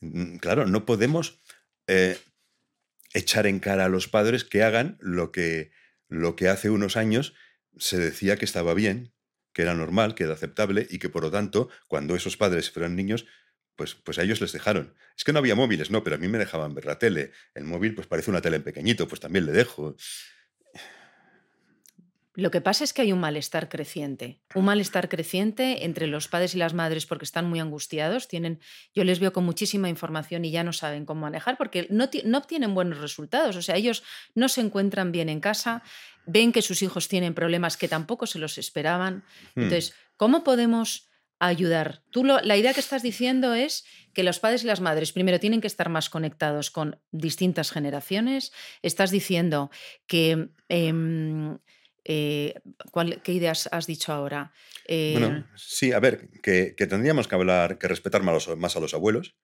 Mm, 0.00 0.38
claro, 0.38 0.66
no 0.66 0.84
podemos 0.84 1.40
eh, 1.86 2.18
echar 3.14 3.46
en 3.46 3.60
cara 3.60 3.84
a 3.84 3.88
los 3.88 4.08
padres 4.08 4.42
que 4.42 4.64
hagan 4.64 4.98
lo 5.00 5.30
que, 5.30 5.70
lo 6.08 6.34
que 6.34 6.48
hace 6.48 6.68
unos 6.68 6.96
años 6.96 7.34
se 7.78 7.98
decía 7.98 8.36
que 8.36 8.44
estaba 8.44 8.74
bien, 8.74 9.12
que 9.56 9.62
era 9.62 9.72
normal, 9.74 10.14
que 10.14 10.24
era 10.24 10.34
aceptable 10.34 10.86
y 10.90 10.98
que 10.98 11.08
por 11.08 11.22
lo 11.22 11.30
tanto, 11.30 11.70
cuando 11.88 12.14
esos 12.14 12.36
padres 12.36 12.70
fueran 12.70 12.94
niños, 12.94 13.24
pues, 13.74 13.94
pues 13.94 14.18
a 14.18 14.22
ellos 14.22 14.38
les 14.42 14.52
dejaron. 14.52 14.94
Es 15.16 15.24
que 15.24 15.32
no 15.32 15.38
había 15.38 15.54
móviles, 15.54 15.90
no, 15.90 16.04
pero 16.04 16.16
a 16.16 16.18
mí 16.18 16.28
me 16.28 16.36
dejaban 16.36 16.74
ver 16.74 16.84
la 16.84 16.98
tele. 16.98 17.32
El 17.54 17.64
móvil 17.64 17.94
pues 17.94 18.06
parece 18.06 18.28
una 18.30 18.42
tele 18.42 18.56
en 18.56 18.64
pequeñito, 18.64 19.08
pues 19.08 19.18
también 19.18 19.46
le 19.46 19.52
dejo. 19.52 19.96
Lo 22.36 22.50
que 22.50 22.60
pasa 22.60 22.84
es 22.84 22.92
que 22.92 23.02
hay 23.02 23.12
un 23.12 23.18
malestar 23.18 23.68
creciente, 23.68 24.40
un 24.54 24.66
malestar 24.66 25.08
creciente 25.08 25.84
entre 25.84 26.06
los 26.06 26.28
padres 26.28 26.54
y 26.54 26.58
las 26.58 26.74
madres 26.74 27.06
porque 27.06 27.24
están 27.24 27.46
muy 27.48 27.60
angustiados, 27.60 28.28
tienen, 28.28 28.60
yo 28.94 29.04
les 29.04 29.20
veo 29.20 29.32
con 29.32 29.44
muchísima 29.44 29.88
información 29.88 30.44
y 30.44 30.50
ya 30.50 30.62
no 30.62 30.72
saben 30.72 31.06
cómo 31.06 31.22
manejar 31.22 31.56
porque 31.56 31.86
no, 31.90 32.08
no 32.24 32.38
obtienen 32.38 32.74
buenos 32.74 33.00
resultados, 33.00 33.56
o 33.56 33.62
sea, 33.62 33.76
ellos 33.76 34.04
no 34.34 34.48
se 34.48 34.60
encuentran 34.60 35.12
bien 35.12 35.28
en 35.28 35.40
casa, 35.40 35.82
ven 36.26 36.52
que 36.52 36.62
sus 36.62 36.82
hijos 36.82 37.08
tienen 37.08 37.34
problemas 37.34 37.76
que 37.76 37.88
tampoco 37.88 38.26
se 38.26 38.38
los 38.38 38.58
esperaban. 38.58 39.24
Hmm. 39.54 39.62
Entonces, 39.62 39.94
¿cómo 40.16 40.44
podemos 40.44 41.08
ayudar. 41.38 42.02
Tú 42.10 42.24
la 42.24 42.56
idea 42.56 42.72
que 42.72 42.80
estás 42.80 43.02
diciendo 43.02 43.54
es 43.54 43.84
que 44.14 44.22
los 44.22 44.38
padres 44.38 44.64
y 44.64 44.66
las 44.66 44.80
madres 44.80 45.12
primero 45.12 45.38
tienen 45.38 45.60
que 45.60 45.66
estar 45.66 45.88
más 45.88 46.08
conectados 46.08 46.70
con 46.70 46.98
distintas 47.10 47.70
generaciones. 47.70 48.52
Estás 48.82 49.10
diciendo 49.10 49.70
que... 50.06 50.48
Em, 50.68 51.58
eh, 52.08 52.54
¿Qué 53.22 53.32
ideas 53.32 53.68
has 53.72 53.86
dicho 53.86 54.12
ahora? 54.12 54.52
bueno, 54.88 55.38
eh, 55.38 55.44
sí, 55.56 55.92
a 55.92 55.98
ver, 55.98 56.30
que, 56.42 56.72
tendríamos 56.76 57.26
que 57.26 57.34
hablar, 57.34 57.78
que 57.78 57.88
respetar 57.88 58.22
más, 58.22 58.76
a 58.76 58.80
los 58.80 58.94
abuelos, 58.94 59.34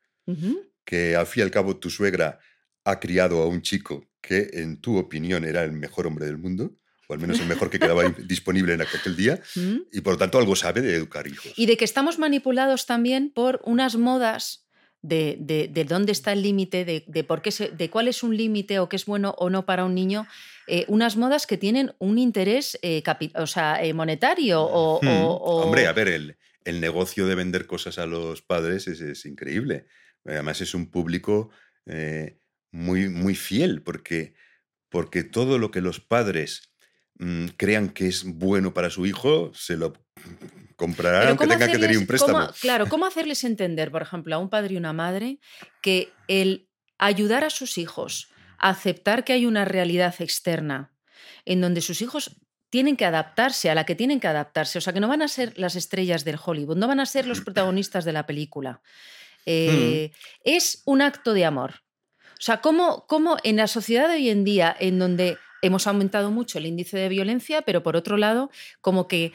que 0.84 1.16
al 1.16 1.26
fin 1.26 1.40
y 1.40 1.44
al 1.44 1.50
cabo 1.50 1.76
tu 1.76 1.90
suegra 1.90 2.38
ha 2.84 3.00
criado 3.00 3.42
a 3.42 3.46
un 3.46 3.62
chico 3.62 4.08
que 4.20 4.50
en 4.52 4.80
tu 4.80 4.96
opinión 4.96 5.44
era 5.44 5.64
el 5.64 5.72
mejor 5.72 6.06
hombre 6.06 6.26
del 6.26 6.38
mundo 6.38 6.76
al 7.12 7.20
menos 7.20 7.40
el 7.40 7.46
mejor 7.46 7.70
que 7.70 7.78
quedaba 7.78 8.02
disponible 8.24 8.74
en 8.74 8.82
aquel 8.82 9.16
día, 9.16 9.40
mm. 9.54 9.76
y 9.92 10.00
por 10.00 10.14
lo 10.14 10.18
tanto 10.18 10.38
algo 10.38 10.56
sabe 10.56 10.80
de 10.80 10.94
educar 10.94 11.26
hijos. 11.26 11.52
Y 11.56 11.66
de 11.66 11.76
que 11.76 11.84
estamos 11.84 12.18
manipulados 12.18 12.86
también 12.86 13.30
por 13.30 13.60
unas 13.64 13.96
modas 13.96 14.66
de, 15.02 15.36
de, 15.40 15.84
dónde 15.84 16.12
está 16.12 16.32
el 16.32 16.42
límite, 16.42 16.84
de, 16.84 17.24
por 17.24 17.42
qué 17.42 17.50
de 17.50 17.90
cuál 17.90 18.08
es 18.08 18.22
un 18.22 18.36
límite 18.36 18.78
o 18.78 18.88
qué 18.88 18.96
es 18.96 19.04
bueno 19.04 19.34
o 19.36 19.50
no 19.50 19.66
para 19.66 19.84
un 19.84 19.94
niño, 19.94 20.26
eh, 20.66 20.84
unas 20.88 21.16
modas 21.16 21.46
que 21.46 21.58
tienen 21.58 21.94
un 21.98 22.18
interés 22.18 22.78
eh, 22.82 23.02
o 23.34 23.46
sea, 23.46 23.82
eh, 23.82 23.92
monetario 23.92 24.62
hmm. 25.02 25.24
o, 25.24 25.62
Hombre, 25.62 25.86
a 25.86 25.92
ver, 25.92 26.08
el, 26.08 26.36
el, 26.64 26.80
negocio 26.80 27.26
de 27.26 27.34
vender 27.34 27.66
cosas 27.66 27.98
a 27.98 28.06
los 28.06 28.42
padres 28.42 28.88
es, 28.88 29.00
es 29.00 29.26
increíble. 29.26 29.86
Además 30.24 30.60
es 30.60 30.74
un 30.74 30.90
público 30.90 31.50
muy, 32.70 33.08
muy 33.08 33.34
fiel 33.34 33.82
porque, 33.82 34.34
porque 34.88 35.24
todo 35.24 35.58
lo 35.58 35.72
que 35.72 35.80
los 35.80 35.98
padres 35.98 36.72
Mm, 37.22 37.46
crean 37.56 37.90
que 37.90 38.08
es 38.08 38.24
bueno 38.24 38.74
para 38.74 38.90
su 38.90 39.06
hijo, 39.06 39.52
se 39.54 39.76
lo 39.76 39.92
comprarán 40.74 41.28
aunque 41.28 41.46
tenga 41.46 41.68
que 41.68 41.78
tener 41.78 41.96
un 41.96 42.06
préstamo. 42.06 42.48
claro, 42.60 42.88
¿cómo 42.88 43.06
hacerles 43.06 43.44
entender, 43.44 43.92
por 43.92 44.02
ejemplo, 44.02 44.34
a 44.34 44.38
un 44.38 44.50
padre 44.50 44.74
y 44.74 44.76
una 44.76 44.92
madre 44.92 45.38
que 45.82 46.12
el 46.26 46.68
ayudar 46.98 47.44
a 47.44 47.50
sus 47.50 47.78
hijos 47.78 48.28
aceptar 48.62 49.24
que 49.24 49.34
hay 49.34 49.46
una 49.46 49.64
realidad 49.64 50.14
externa 50.20 50.92
en 51.44 51.60
donde 51.60 51.80
sus 51.80 52.00
hijos 52.00 52.36
tienen 52.70 52.96
que 52.96 53.04
adaptarse 53.04 53.68
a 53.68 53.74
la 53.74 53.84
que 53.84 53.94
tienen 53.94 54.18
que 54.18 54.28
adaptarse, 54.28 54.78
o 54.78 54.80
sea, 54.80 54.94
que 54.94 55.00
no 55.00 55.08
van 55.08 55.20
a 55.20 55.28
ser 55.28 55.58
las 55.58 55.76
estrellas 55.76 56.24
del 56.24 56.38
Hollywood, 56.42 56.78
no 56.78 56.88
van 56.88 57.00
a 57.00 57.06
ser 57.06 57.26
los 57.26 57.42
protagonistas 57.42 58.06
de 58.06 58.12
la 58.12 58.24
película. 58.24 58.80
Eh, 59.44 60.12
es 60.44 60.82
un 60.86 61.02
acto 61.02 61.34
de 61.34 61.44
amor. 61.44 61.82
O 62.32 62.44
sea, 62.44 62.62
¿cómo, 62.62 63.06
¿cómo, 63.06 63.36
en 63.44 63.56
la 63.56 63.66
sociedad 63.66 64.08
de 64.08 64.14
hoy 64.14 64.30
en 64.30 64.44
día, 64.44 64.74
en 64.78 64.98
donde 64.98 65.36
hemos 65.60 65.86
aumentado 65.86 66.30
mucho 66.30 66.58
el 66.58 66.66
índice 66.66 66.96
de 66.96 67.08
violencia, 67.08 67.62
pero 67.62 67.82
por 67.82 67.94
otro 67.94 68.16
lado, 68.16 68.50
como 68.80 69.06
que 69.06 69.32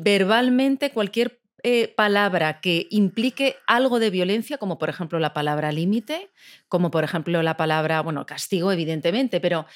verbalmente 0.00 0.90
cualquier 0.90 1.41
eh, 1.62 1.88
palabra 1.88 2.60
que 2.60 2.86
implique 2.90 3.56
algo 3.66 3.98
de 4.00 4.10
violencia, 4.10 4.58
como 4.58 4.78
por 4.78 4.88
ejemplo 4.88 5.18
la 5.18 5.32
palabra 5.32 5.72
límite, 5.72 6.30
como 6.68 6.90
por 6.90 7.04
ejemplo 7.04 7.42
la 7.42 7.56
palabra, 7.56 8.00
bueno, 8.00 8.26
castigo, 8.26 8.72
evidentemente, 8.72 9.40
pero 9.40 9.66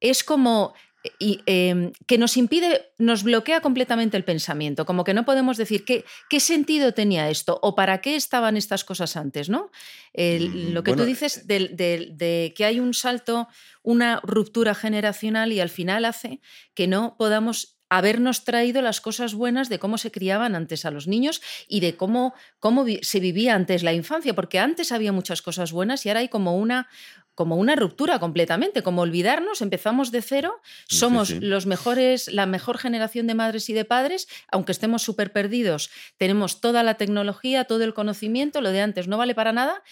es 0.00 0.24
como 0.24 0.74
y, 1.18 1.40
em, 1.46 1.92
que 2.06 2.18
nos 2.18 2.36
impide, 2.36 2.92
nos 2.98 3.24
bloquea 3.24 3.60
completamente 3.60 4.16
el 4.16 4.24
pensamiento, 4.24 4.86
como 4.86 5.04
que 5.04 5.14
no 5.14 5.24
podemos 5.24 5.56
decir 5.56 5.84
qué, 5.84 6.04
qué 6.28 6.38
sentido 6.38 6.92
tenía 6.92 7.28
esto 7.28 7.58
o 7.62 7.74
para 7.74 8.00
qué 8.00 8.14
estaban 8.14 8.56
estas 8.56 8.84
cosas 8.84 9.16
antes, 9.16 9.48
¿no? 9.48 9.70
Mm, 10.14 10.72
lo 10.72 10.82
que 10.84 10.94
tú 10.94 11.04
dices 11.04 11.46
de, 11.46 11.68
de, 11.68 12.54
que 12.56 12.64
hay 12.64 12.78
un 12.78 12.94
salto, 12.94 13.48
una 13.82 14.20
ruptura 14.22 14.74
generacional 14.74 15.52
y 15.52 15.60
al 15.60 15.70
final 15.70 16.04
hace 16.04 16.40
que 16.74 16.86
no 16.86 17.16
podamos 17.18 17.71
habernos 17.96 18.44
traído 18.44 18.80
las 18.80 19.02
cosas 19.02 19.34
buenas 19.34 19.68
de 19.68 19.78
cómo 19.78 19.98
se 19.98 20.10
criaban 20.10 20.54
antes 20.54 20.86
a 20.86 20.90
los 20.90 21.06
niños 21.06 21.42
y 21.68 21.80
de 21.80 21.94
cómo, 21.94 22.34
cómo 22.58 22.86
se 23.02 23.20
vivía 23.20 23.54
antes 23.54 23.82
la 23.82 23.92
infancia, 23.92 24.34
porque 24.34 24.58
antes 24.58 24.92
había 24.92 25.12
muchas 25.12 25.42
cosas 25.42 25.72
buenas 25.72 26.06
y 26.06 26.08
ahora 26.08 26.20
hay 26.20 26.28
como 26.28 26.56
una, 26.56 26.88
como 27.34 27.56
una 27.56 27.76
ruptura 27.76 28.18
completamente, 28.18 28.82
como 28.82 29.02
olvidarnos, 29.02 29.60
empezamos 29.60 30.10
de 30.10 30.22
cero, 30.22 30.62
somos 30.88 31.30
los 31.30 31.66
mejores, 31.66 32.32
la 32.32 32.46
mejor 32.46 32.78
generación 32.78 33.26
de 33.26 33.34
madres 33.34 33.68
y 33.68 33.74
de 33.74 33.84
padres, 33.84 34.26
aunque 34.50 34.72
estemos 34.72 35.02
súper 35.02 35.30
perdidos, 35.30 35.90
tenemos 36.16 36.62
toda 36.62 36.82
la 36.82 36.94
tecnología, 36.94 37.64
todo 37.64 37.84
el 37.84 37.92
conocimiento, 37.92 38.62
lo 38.62 38.70
de 38.70 38.80
antes 38.80 39.06
no 39.06 39.18
vale 39.18 39.34
para 39.34 39.52
nada, 39.52 39.82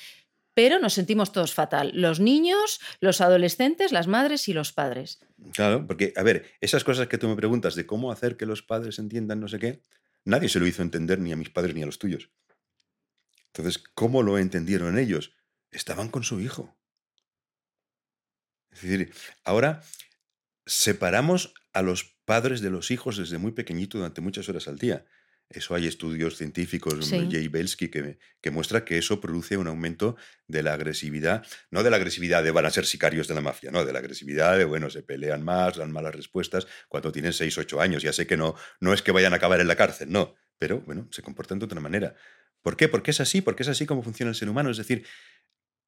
pero 0.54 0.78
nos 0.78 0.94
sentimos 0.94 1.32
todos 1.32 1.54
fatal, 1.54 1.92
los 1.94 2.20
niños, 2.20 2.80
los 3.00 3.20
adolescentes, 3.20 3.92
las 3.92 4.06
madres 4.06 4.48
y 4.48 4.52
los 4.52 4.72
padres. 4.72 5.20
Claro, 5.52 5.86
porque, 5.86 6.12
a 6.16 6.22
ver, 6.22 6.52
esas 6.60 6.84
cosas 6.84 7.08
que 7.08 7.18
tú 7.18 7.28
me 7.28 7.36
preguntas 7.36 7.74
de 7.74 7.86
cómo 7.86 8.10
hacer 8.10 8.36
que 8.36 8.46
los 8.46 8.62
padres 8.62 8.98
entiendan 8.98 9.40
no 9.40 9.48
sé 9.48 9.58
qué, 9.58 9.82
nadie 10.24 10.48
se 10.48 10.60
lo 10.60 10.66
hizo 10.66 10.82
entender 10.82 11.18
ni 11.18 11.32
a 11.32 11.36
mis 11.36 11.50
padres 11.50 11.74
ni 11.74 11.82
a 11.82 11.86
los 11.86 11.98
tuyos. 11.98 12.30
Entonces, 13.46 13.82
¿cómo 13.94 14.22
lo 14.22 14.38
entendieron 14.38 14.98
ellos? 14.98 15.32
Estaban 15.70 16.08
con 16.08 16.22
su 16.22 16.40
hijo. 16.40 16.76
Es 18.70 18.82
decir, 18.82 19.12
ahora 19.44 19.82
separamos 20.66 21.54
a 21.72 21.82
los 21.82 22.16
padres 22.24 22.60
de 22.60 22.70
los 22.70 22.90
hijos 22.90 23.16
desde 23.16 23.38
muy 23.38 23.52
pequeñito 23.52 23.98
durante 23.98 24.20
muchas 24.20 24.48
horas 24.48 24.68
al 24.68 24.78
día. 24.78 25.04
Eso 25.50 25.74
hay 25.74 25.88
estudios 25.88 26.36
científicos, 26.36 27.10
Jay 27.10 27.48
Belsky, 27.48 27.88
que, 27.88 28.18
que, 28.40 28.50
muestra 28.52 28.84
que 28.84 28.98
eso 28.98 29.20
produce 29.20 29.56
un 29.56 29.66
aumento 29.66 30.16
de 30.46 30.62
la 30.62 30.74
agresividad, 30.74 31.44
no 31.72 31.82
de 31.82 31.90
la 31.90 31.96
agresividad 31.96 32.44
de 32.44 32.52
van 32.52 32.66
a 32.66 32.70
ser 32.70 32.86
sicarios 32.86 33.26
de 33.26 33.34
la 33.34 33.40
mafia, 33.40 33.72
no, 33.72 33.84
de 33.84 33.92
la 33.92 33.98
agresividad 33.98 34.56
de, 34.56 34.64
bueno, 34.64 34.90
se 34.90 35.02
pelean 35.02 35.42
más, 35.42 35.76
dan 35.76 35.90
malas 35.90 36.14
respuestas 36.14 36.68
cuando 36.88 37.10
tienen 37.10 37.32
6, 37.32 37.58
8 37.58 37.80
años. 37.80 38.02
Ya 38.04 38.12
sé 38.12 38.28
que 38.28 38.36
no, 38.36 38.54
no 38.78 38.92
es 38.92 39.02
que 39.02 39.10
vayan 39.10 39.32
a 39.32 39.36
acabar 39.36 39.60
en 39.60 39.66
la 39.66 39.74
cárcel, 39.74 40.12
no, 40.12 40.36
pero 40.56 40.82
bueno, 40.82 41.08
se 41.10 41.20
comportan 41.20 41.58
de 41.58 41.64
otra 41.64 41.80
manera. 41.80 42.14
¿Por 42.62 42.76
qué? 42.76 42.86
Porque 42.86 43.10
es 43.10 43.20
así, 43.20 43.40
porque 43.40 43.64
es 43.64 43.68
así 43.68 43.86
como 43.86 44.04
funciona 44.04 44.30
el 44.30 44.36
ser 44.36 44.48
humano. 44.48 44.70
Es 44.70 44.76
decir, 44.76 45.04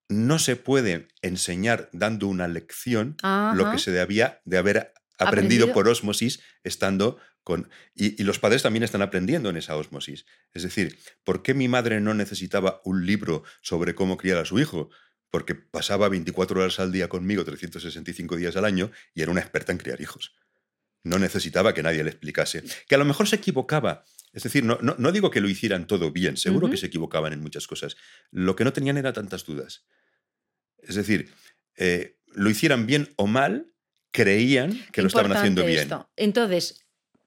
no 0.09 0.41
se 0.41 0.57
puede 0.57 1.07
enseñar 1.23 1.89
dando 1.93 2.27
una 2.27 2.49
lección 2.49 3.17
lo 3.23 3.71
que 3.71 3.79
se 3.79 3.93
debía 3.93 4.41
de 4.45 4.59
haber 4.59 4.93
aprendido, 5.19 5.73
por 5.73 5.89
osmosis 5.89 6.41
estando 6.65 7.19
con... 7.43 7.69
Y, 7.95 8.23
los 8.23 8.39
padres 8.39 8.63
también 8.63 8.83
están 8.83 9.03
aprendiendo 9.03 9.51
en 9.51 9.57
esa 9.57 9.77
osmosis. 9.77 10.27
Es 10.53 10.63
decir, 10.63 10.99
¿por 11.25 11.43
qué 11.43 11.55
mi 11.55 11.69
madre 11.69 12.01
no 12.01 12.15
necesitaba 12.15 12.81
un 12.85 13.07
libro 13.07 13.45
sobre 13.63 13.95
cómo 13.95 14.17
criar 14.17 14.39
a 14.39 14.45
su 14.45 14.59
hijo? 14.59 14.91
Porque 15.31 15.55
pasaba 15.55 16.09
24 16.09 16.61
horas 16.61 16.79
al 16.81 16.93
día 16.93 17.09
conmigo, 17.09 17.45
365 17.45 18.37
días 18.37 18.57
al 18.57 18.65
año, 18.65 18.91
y 19.15 19.23
era 19.23 19.31
una 19.31 19.41
experta 19.41 19.73
en 19.73 19.79
criar 19.79 20.01
hijos. 20.01 20.35
No 21.05 21.19
necesitaba 21.19 21.75
que 21.75 21.83
nadie 21.83 22.05
le 22.05 22.11
explicase. 22.11 22.63
Que 22.89 22.95
a 22.95 22.99
lo 22.99 23.05
mejor 23.05 23.27
se 23.27 23.37
equivocaba. 23.37 24.05
Es 24.33 24.45
decir, 24.45 24.65
no, 24.65 24.79
no, 24.81 25.13
digo 25.13 25.31
que 25.31 25.41
lo 25.41 25.49
hicieran 25.49 25.87
todo 25.87 26.11
bien, 26.11 26.37
seguro 26.37 26.71
que 26.71 26.79
se 26.79 26.87
equivocaban 26.87 27.33
en 27.33 27.41
muchas 27.41 27.67
cosas. 27.67 27.97
Lo 28.31 28.57
que 28.57 28.65
no 28.65 28.73
tenían 28.73 28.97
era 28.97 29.13
tantas 29.13 29.45
dudas. 29.45 29.85
Es 30.79 30.95
decir, 30.95 31.31
eh, 31.77 32.19
lo 32.29 32.49
hicieran 32.49 32.87
bien 32.87 33.13
o 33.17 33.27
mal, 33.27 33.73
creían 34.11 34.79
que 34.93 35.03
lo 35.03 35.09
estaban 35.09 35.33
haciendo 35.33 35.65
bien. 35.67 35.91
Entonces, 36.17 36.82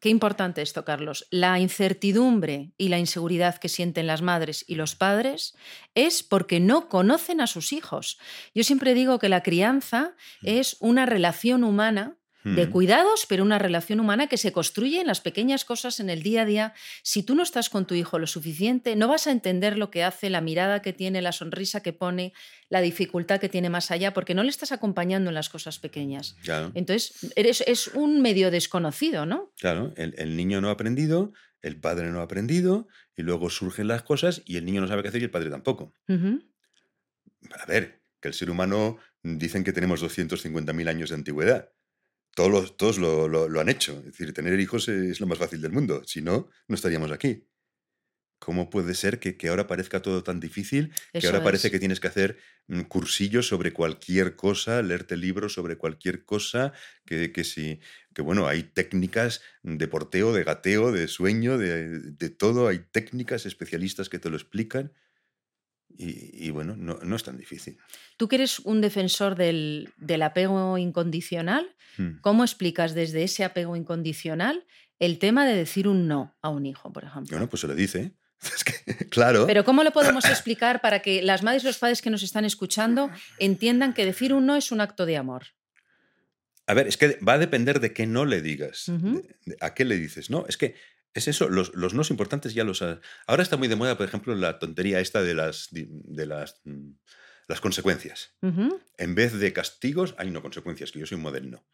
qué 0.06 0.12
importante 0.12 0.62
esto, 0.62 0.86
Carlos. 0.86 1.26
La 1.32 1.60
incertidumbre 1.60 2.74
y 2.78 2.90
la 2.90 3.00
inseguridad 3.00 3.58
que 3.58 3.70
sienten 3.70 4.06
las 4.06 4.22
madres 4.22 4.64
y 4.68 4.76
los 4.76 4.94
padres 4.94 5.56
es 5.96 6.22
porque 6.22 6.60
no 6.60 6.90
conocen 6.90 7.42
a 7.42 7.48
sus 7.48 7.74
hijos. 7.74 8.20
Yo 8.54 8.64
siempre 8.64 8.94
digo 8.94 9.18
que 9.18 9.30
la 9.30 9.42
crianza 9.42 10.14
mm. 10.44 10.48
es 10.48 10.78
una 10.80 11.08
relación 11.08 11.64
humana 11.64 12.18
de 12.46 12.68
Mm. 12.68 12.72
cuidados, 12.72 13.26
pero 13.28 13.44
una 13.44 13.58
relación 13.58 14.00
humana 14.00 14.28
que 14.28 14.38
se 14.38 14.52
construye 14.52 15.02
en 15.02 15.08
las 15.08 15.20
pequeñas 15.20 15.66
cosas, 15.66 16.00
en 16.00 16.12
el 16.12 16.22
día 16.22 16.44
a 16.44 16.46
día. 16.46 16.74
Si 17.02 17.24
tú 17.24 17.34
no 17.34 17.42
estás 17.42 17.72
con 17.72 17.88
tu 17.88 17.96
hijo 17.96 18.20
lo 18.20 18.28
suficiente, 18.28 18.96
no 18.96 19.08
vas 19.08 19.26
a 19.26 19.32
entender 19.32 19.78
lo 19.80 19.90
que 19.90 20.04
hace, 20.04 20.30
la 20.30 20.42
mirada 20.42 20.82
que 20.84 20.94
tiene, 20.94 21.24
la 21.24 21.32
sonrisa 21.32 21.82
que 21.82 21.92
pone, 21.92 22.34
la 22.70 22.82
dificultad 22.82 23.40
que 23.40 23.50
tiene 23.50 23.70
más 23.72 23.90
allá, 23.90 24.14
porque 24.14 24.36
no 24.36 24.44
le 24.44 24.50
estás 24.50 24.72
acompañando 24.72 25.30
en 25.32 25.34
las 25.34 25.50
cosas 25.50 25.80
pequeñas. 25.80 26.36
Claro, 26.44 26.72
Entonces, 26.76 27.32
eres, 27.36 27.62
es 27.66 27.88
un 27.88 28.22
medio 28.22 28.52
desconocido, 28.52 29.26
¿no? 29.26 29.52
claro. 29.60 29.92
El, 29.98 30.14
el 30.18 30.38
niño 30.38 30.62
no 30.62 30.70
ha 30.70 30.74
aprendido, 30.74 31.34
el 31.64 31.80
padre 31.80 32.12
no 32.12 32.20
ha 32.20 32.24
aprendido, 32.24 32.88
y 33.18 33.24
luego 33.24 33.50
surgen 33.50 33.88
las 33.88 34.04
cosas 34.04 34.44
y 34.46 34.58
el 34.58 34.66
niño 34.66 34.82
no 34.82 34.88
sabe 34.88 35.02
qué 35.02 35.08
hacer 35.08 35.22
y 35.22 35.26
el 35.26 35.32
padre 35.32 35.50
tampoco. 35.50 35.94
Ujú. 36.08 36.44
A 37.60 37.66
ver, 37.66 38.02
que 38.20 38.28
el 38.28 38.34
ser 38.34 38.50
humano 38.50 38.98
dicen 39.24 39.64
que 39.64 39.74
tenemos 39.74 40.02
250.000 40.02 40.88
años 40.88 41.10
de 41.10 41.16
antigüedad. 41.16 41.70
Todos, 42.36 42.52
los- 42.52 42.78
todos 42.78 42.98
lo, 43.00 43.28
lo- 43.28 43.50
lo 43.50 43.60
han 43.62 43.70
hecho. 43.70 43.98
Es 44.00 44.06
decir, 44.06 44.34
tener 44.34 44.60
hijos 44.60 44.88
es 44.90 45.20
lo 45.20 45.28
más 45.28 45.40
fácil 45.40 45.62
del 45.62 45.72
mundo. 45.72 46.04
Si 46.06 46.22
no, 46.22 46.50
no 46.68 46.76
estaríamos 46.76 47.12
aquí. 47.12 47.48
¿Cómo 48.40 48.70
puede 48.70 48.94
ser 48.94 49.20
que, 49.20 49.38
que 49.38 49.48
ahora 49.48 49.66
parezca 49.66 50.02
todo 50.02 50.22
tan 50.24 50.40
difícil? 50.40 50.94
Que 51.18 51.28
ahora 51.28 51.40
parece 51.44 51.72
que 51.72 51.80
tienes 51.80 52.00
que 52.00 52.08
hacer 52.10 52.38
mm, 52.68 52.82
cursillos 52.82 53.48
sobre 53.48 53.74
cualquier 53.74 54.36
cosa, 54.36 54.82
leerte 54.84 55.18
libros 55.18 55.54
sobre 55.54 55.78
cualquier 55.78 56.26
cosa, 56.26 56.74
que, 57.06 57.32
que 57.32 57.44
si, 57.44 57.80
que 58.14 58.22
bueno, 58.22 58.48
hay 58.48 58.64
técnicas 58.64 59.42
de 59.64 59.88
porteo, 59.88 60.34
de 60.34 60.44
gateo, 60.44 60.92
de 60.92 61.08
sueño, 61.08 61.58
de, 61.58 62.00
de 62.12 62.30
todo, 62.30 62.68
hay 62.68 62.80
técnicas 62.92 63.46
especialistas 63.46 64.10
que 64.10 64.20
te 64.20 64.30
lo 64.30 64.36
explican. 64.36 64.92
Y, 65.98 66.48
y 66.48 66.50
bueno, 66.52 66.76
no, 66.76 67.00
no 67.04 67.16
es 67.16 67.24
tan 67.24 67.38
difícil. 67.38 67.78
Tú 68.18 68.28
que 68.28 68.36
eres 68.36 68.60
un 68.60 68.82
defensor 68.82 69.36
del, 69.36 69.90
del 69.98 70.22
apego 70.24 70.78
incondicional, 70.78 71.72
Mm. 71.98 72.20
¿cómo 72.20 72.44
explicas 72.44 72.94
desde 72.94 73.24
ese 73.24 73.46
apego 73.46 73.78
incondicional 73.78 74.66
el 75.00 75.18
tema 75.18 75.46
de 75.46 75.56
decir 75.56 75.88
un 75.88 76.10
no 76.10 76.36
a 76.42 76.50
un 76.50 76.66
hijo, 76.66 76.92
por 76.92 77.06
ejemplo? 77.06 77.38
Bueno, 77.38 77.50
pues 77.50 77.62
se 77.62 77.68
lo 77.68 77.76
dice. 77.76 78.12
Es 78.42 78.64
que, 78.66 79.08
claro. 79.08 79.46
Pero 79.48 79.64
¿cómo 79.64 79.82
lo 79.82 79.92
podemos 79.92 80.26
explicar 80.30 80.82
para 80.82 81.02
que 81.02 81.22
las 81.22 81.42
madres 81.42 81.64
y 81.64 81.68
los 81.68 81.78
padres 81.78 82.02
que 82.02 82.10
nos 82.10 82.22
están 82.22 82.44
escuchando 82.44 83.10
entiendan 83.40 83.94
que 83.94 84.04
decir 84.06 84.34
un 84.34 84.46
no 84.46 84.58
es 84.58 84.74
un 84.74 84.82
acto 84.82 85.06
de 85.06 85.16
amor? 85.16 85.44
A 86.68 86.74
ver, 86.74 86.88
es 86.88 86.98
que 86.98 87.18
va 87.26 87.34
a 87.34 87.38
depender 87.38 87.80
de 87.80 87.94
qué 87.94 88.06
no 88.08 88.26
le 88.26 88.42
digas. 88.42 88.90
Ujú. 88.90 89.22
de- 89.22 89.36
de- 89.46 89.58
¿A 89.62 89.74
qué 89.74 89.86
le 89.86 89.98
dices? 89.98 90.30
No, 90.30 90.46
es 90.50 90.58
que 90.58 90.76
es 91.16 91.28
eso, 91.28 91.50
los, 91.50 91.74
los 91.74 91.94
nos 91.96 92.12
importantes 92.12 92.54
ya 92.54 92.64
los... 92.64 92.84
ha- 92.84 93.02
Ahora 93.26 93.42
está 93.42 93.58
muy 93.58 93.68
de 93.68 93.76
moda, 93.76 93.98
por 93.98 94.06
ejemplo, 94.08 94.36
la 94.36 94.60
tontería 94.60 95.00
esta 95.00 95.24
de 95.24 95.34
las, 95.34 95.70
de 95.72 96.26
las, 96.28 96.62
mm, 96.66 96.92
las 97.48 97.60
consecuencias. 97.62 98.36
En 98.98 99.16
vez 99.16 99.34
de 99.34 99.52
castigos, 99.54 100.14
hay 100.20 100.30
no 100.30 100.42
consecuencias, 100.44 100.92
que 100.92 101.00
yo 101.00 101.06
soy 101.08 101.16
un 101.16 101.24
moderno. 101.24 101.66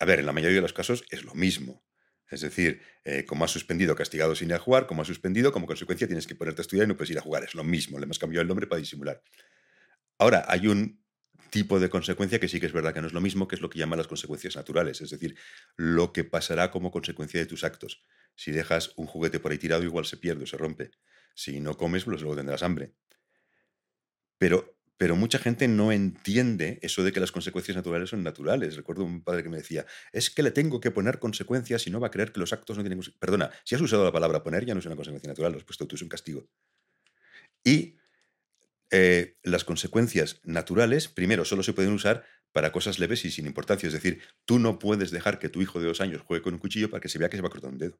A 0.00 0.04
ver, 0.04 0.18
en 0.18 0.26
la 0.26 0.32
mayoría 0.32 0.56
de 0.56 0.62
los 0.62 0.72
casos 0.72 1.04
es 1.10 1.24
lo 1.24 1.34
mismo. 1.34 1.84
Es 2.30 2.40
decir, 2.40 2.82
eh, 3.04 3.24
como 3.24 3.44
has 3.44 3.50
suspendido 3.52 3.94
castigado 3.94 4.34
sin 4.34 4.48
ir 4.48 4.54
a 4.54 4.58
jugar, 4.58 4.86
como 4.86 5.02
has 5.02 5.08
suspendido, 5.08 5.52
como 5.52 5.66
consecuencia 5.66 6.06
tienes 6.06 6.26
que 6.26 6.34
ponerte 6.34 6.60
a 6.60 6.64
estudiar 6.64 6.86
y 6.86 6.88
no 6.88 6.96
puedes 6.96 7.10
ir 7.10 7.18
a 7.18 7.22
jugar. 7.22 7.44
Es 7.44 7.54
lo 7.54 7.64
mismo, 7.64 7.98
le 7.98 8.04
hemos 8.04 8.18
cambiado 8.18 8.42
el 8.42 8.48
nombre 8.48 8.66
para 8.66 8.80
disimular. 8.80 9.22
Ahora, 10.18 10.44
hay 10.48 10.66
un 10.66 11.04
tipo 11.50 11.78
de 11.78 11.88
consecuencia 11.88 12.40
que 12.40 12.48
sí 12.48 12.58
que 12.58 12.66
es 12.66 12.72
verdad 12.72 12.92
que 12.94 13.00
no 13.00 13.06
es 13.06 13.12
lo 13.12 13.20
mismo, 13.20 13.46
que 13.46 13.54
es 13.54 13.60
lo 13.62 13.70
que 13.70 13.78
llaman 13.78 13.98
las 13.98 14.08
consecuencias 14.08 14.56
naturales, 14.56 15.00
es 15.00 15.10
decir, 15.10 15.36
lo 15.76 16.12
que 16.12 16.24
pasará 16.24 16.70
como 16.72 16.90
consecuencia 16.90 17.38
de 17.38 17.46
tus 17.46 17.62
actos. 17.62 18.02
Si 18.36 18.52
dejas 18.52 18.92
un 18.96 19.06
juguete 19.06 19.40
por 19.40 19.52
ahí 19.52 19.58
tirado, 19.58 19.82
igual 19.82 20.06
se 20.06 20.16
pierde 20.16 20.44
o 20.44 20.46
se 20.46 20.56
rompe. 20.56 20.90
Si 21.34 21.60
no 21.60 21.76
comes, 21.76 22.04
pues 22.04 22.20
luego 22.20 22.36
tendrás 22.36 22.62
hambre. 22.62 22.94
Pero, 24.38 24.76
pero 24.96 25.16
mucha 25.16 25.38
gente 25.38 25.68
no 25.68 25.92
entiende 25.92 26.78
eso 26.82 27.02
de 27.02 27.12
que 27.12 27.20
las 27.20 27.32
consecuencias 27.32 27.76
naturales 27.76 28.10
son 28.10 28.22
naturales. 28.22 28.76
Recuerdo 28.76 29.04
un 29.04 29.22
padre 29.22 29.42
que 29.42 29.48
me 29.48 29.56
decía, 29.56 29.86
es 30.12 30.30
que 30.30 30.42
le 30.42 30.50
tengo 30.50 30.80
que 30.80 30.90
poner 30.90 31.18
consecuencias 31.18 31.86
y 31.86 31.90
no 31.90 32.00
va 32.00 32.08
a 32.08 32.10
creer 32.10 32.32
que 32.32 32.40
los 32.40 32.52
actos 32.52 32.76
no 32.76 32.82
tienen 32.82 32.98
consecuencias. 32.98 33.20
Perdona, 33.20 33.50
si 33.64 33.74
has 33.74 33.80
usado 33.80 34.04
la 34.04 34.12
palabra 34.12 34.42
poner 34.42 34.64
ya 34.64 34.74
no 34.74 34.80
es 34.80 34.86
una 34.86 34.96
consecuencia 34.96 35.28
natural, 35.28 35.52
lo 35.52 35.58
has 35.58 35.64
puesto 35.64 35.86
tú, 35.86 35.96
es 35.96 36.02
un 36.02 36.08
castigo. 36.08 36.48
Y 37.64 37.96
eh, 38.90 39.36
las 39.42 39.64
consecuencias 39.64 40.40
naturales, 40.44 41.08
primero, 41.08 41.44
solo 41.44 41.62
se 41.62 41.72
pueden 41.72 41.92
usar 41.92 42.24
para 42.52 42.70
cosas 42.70 42.98
leves 43.00 43.24
y 43.24 43.30
sin 43.30 43.46
importancia. 43.46 43.88
Es 43.88 43.92
decir, 43.92 44.22
tú 44.44 44.58
no 44.58 44.78
puedes 44.78 45.10
dejar 45.10 45.38
que 45.40 45.48
tu 45.48 45.62
hijo 45.62 45.80
de 45.80 45.86
dos 45.86 46.00
años 46.00 46.22
juegue 46.22 46.42
con 46.42 46.54
un 46.54 46.60
cuchillo 46.60 46.90
para 46.90 47.00
que 47.00 47.08
se 47.08 47.18
vea 47.18 47.28
que 47.28 47.36
se 47.36 47.42
va 47.42 47.48
a 47.48 47.50
cortar 47.50 47.70
un 47.70 47.78
dedo. 47.78 47.98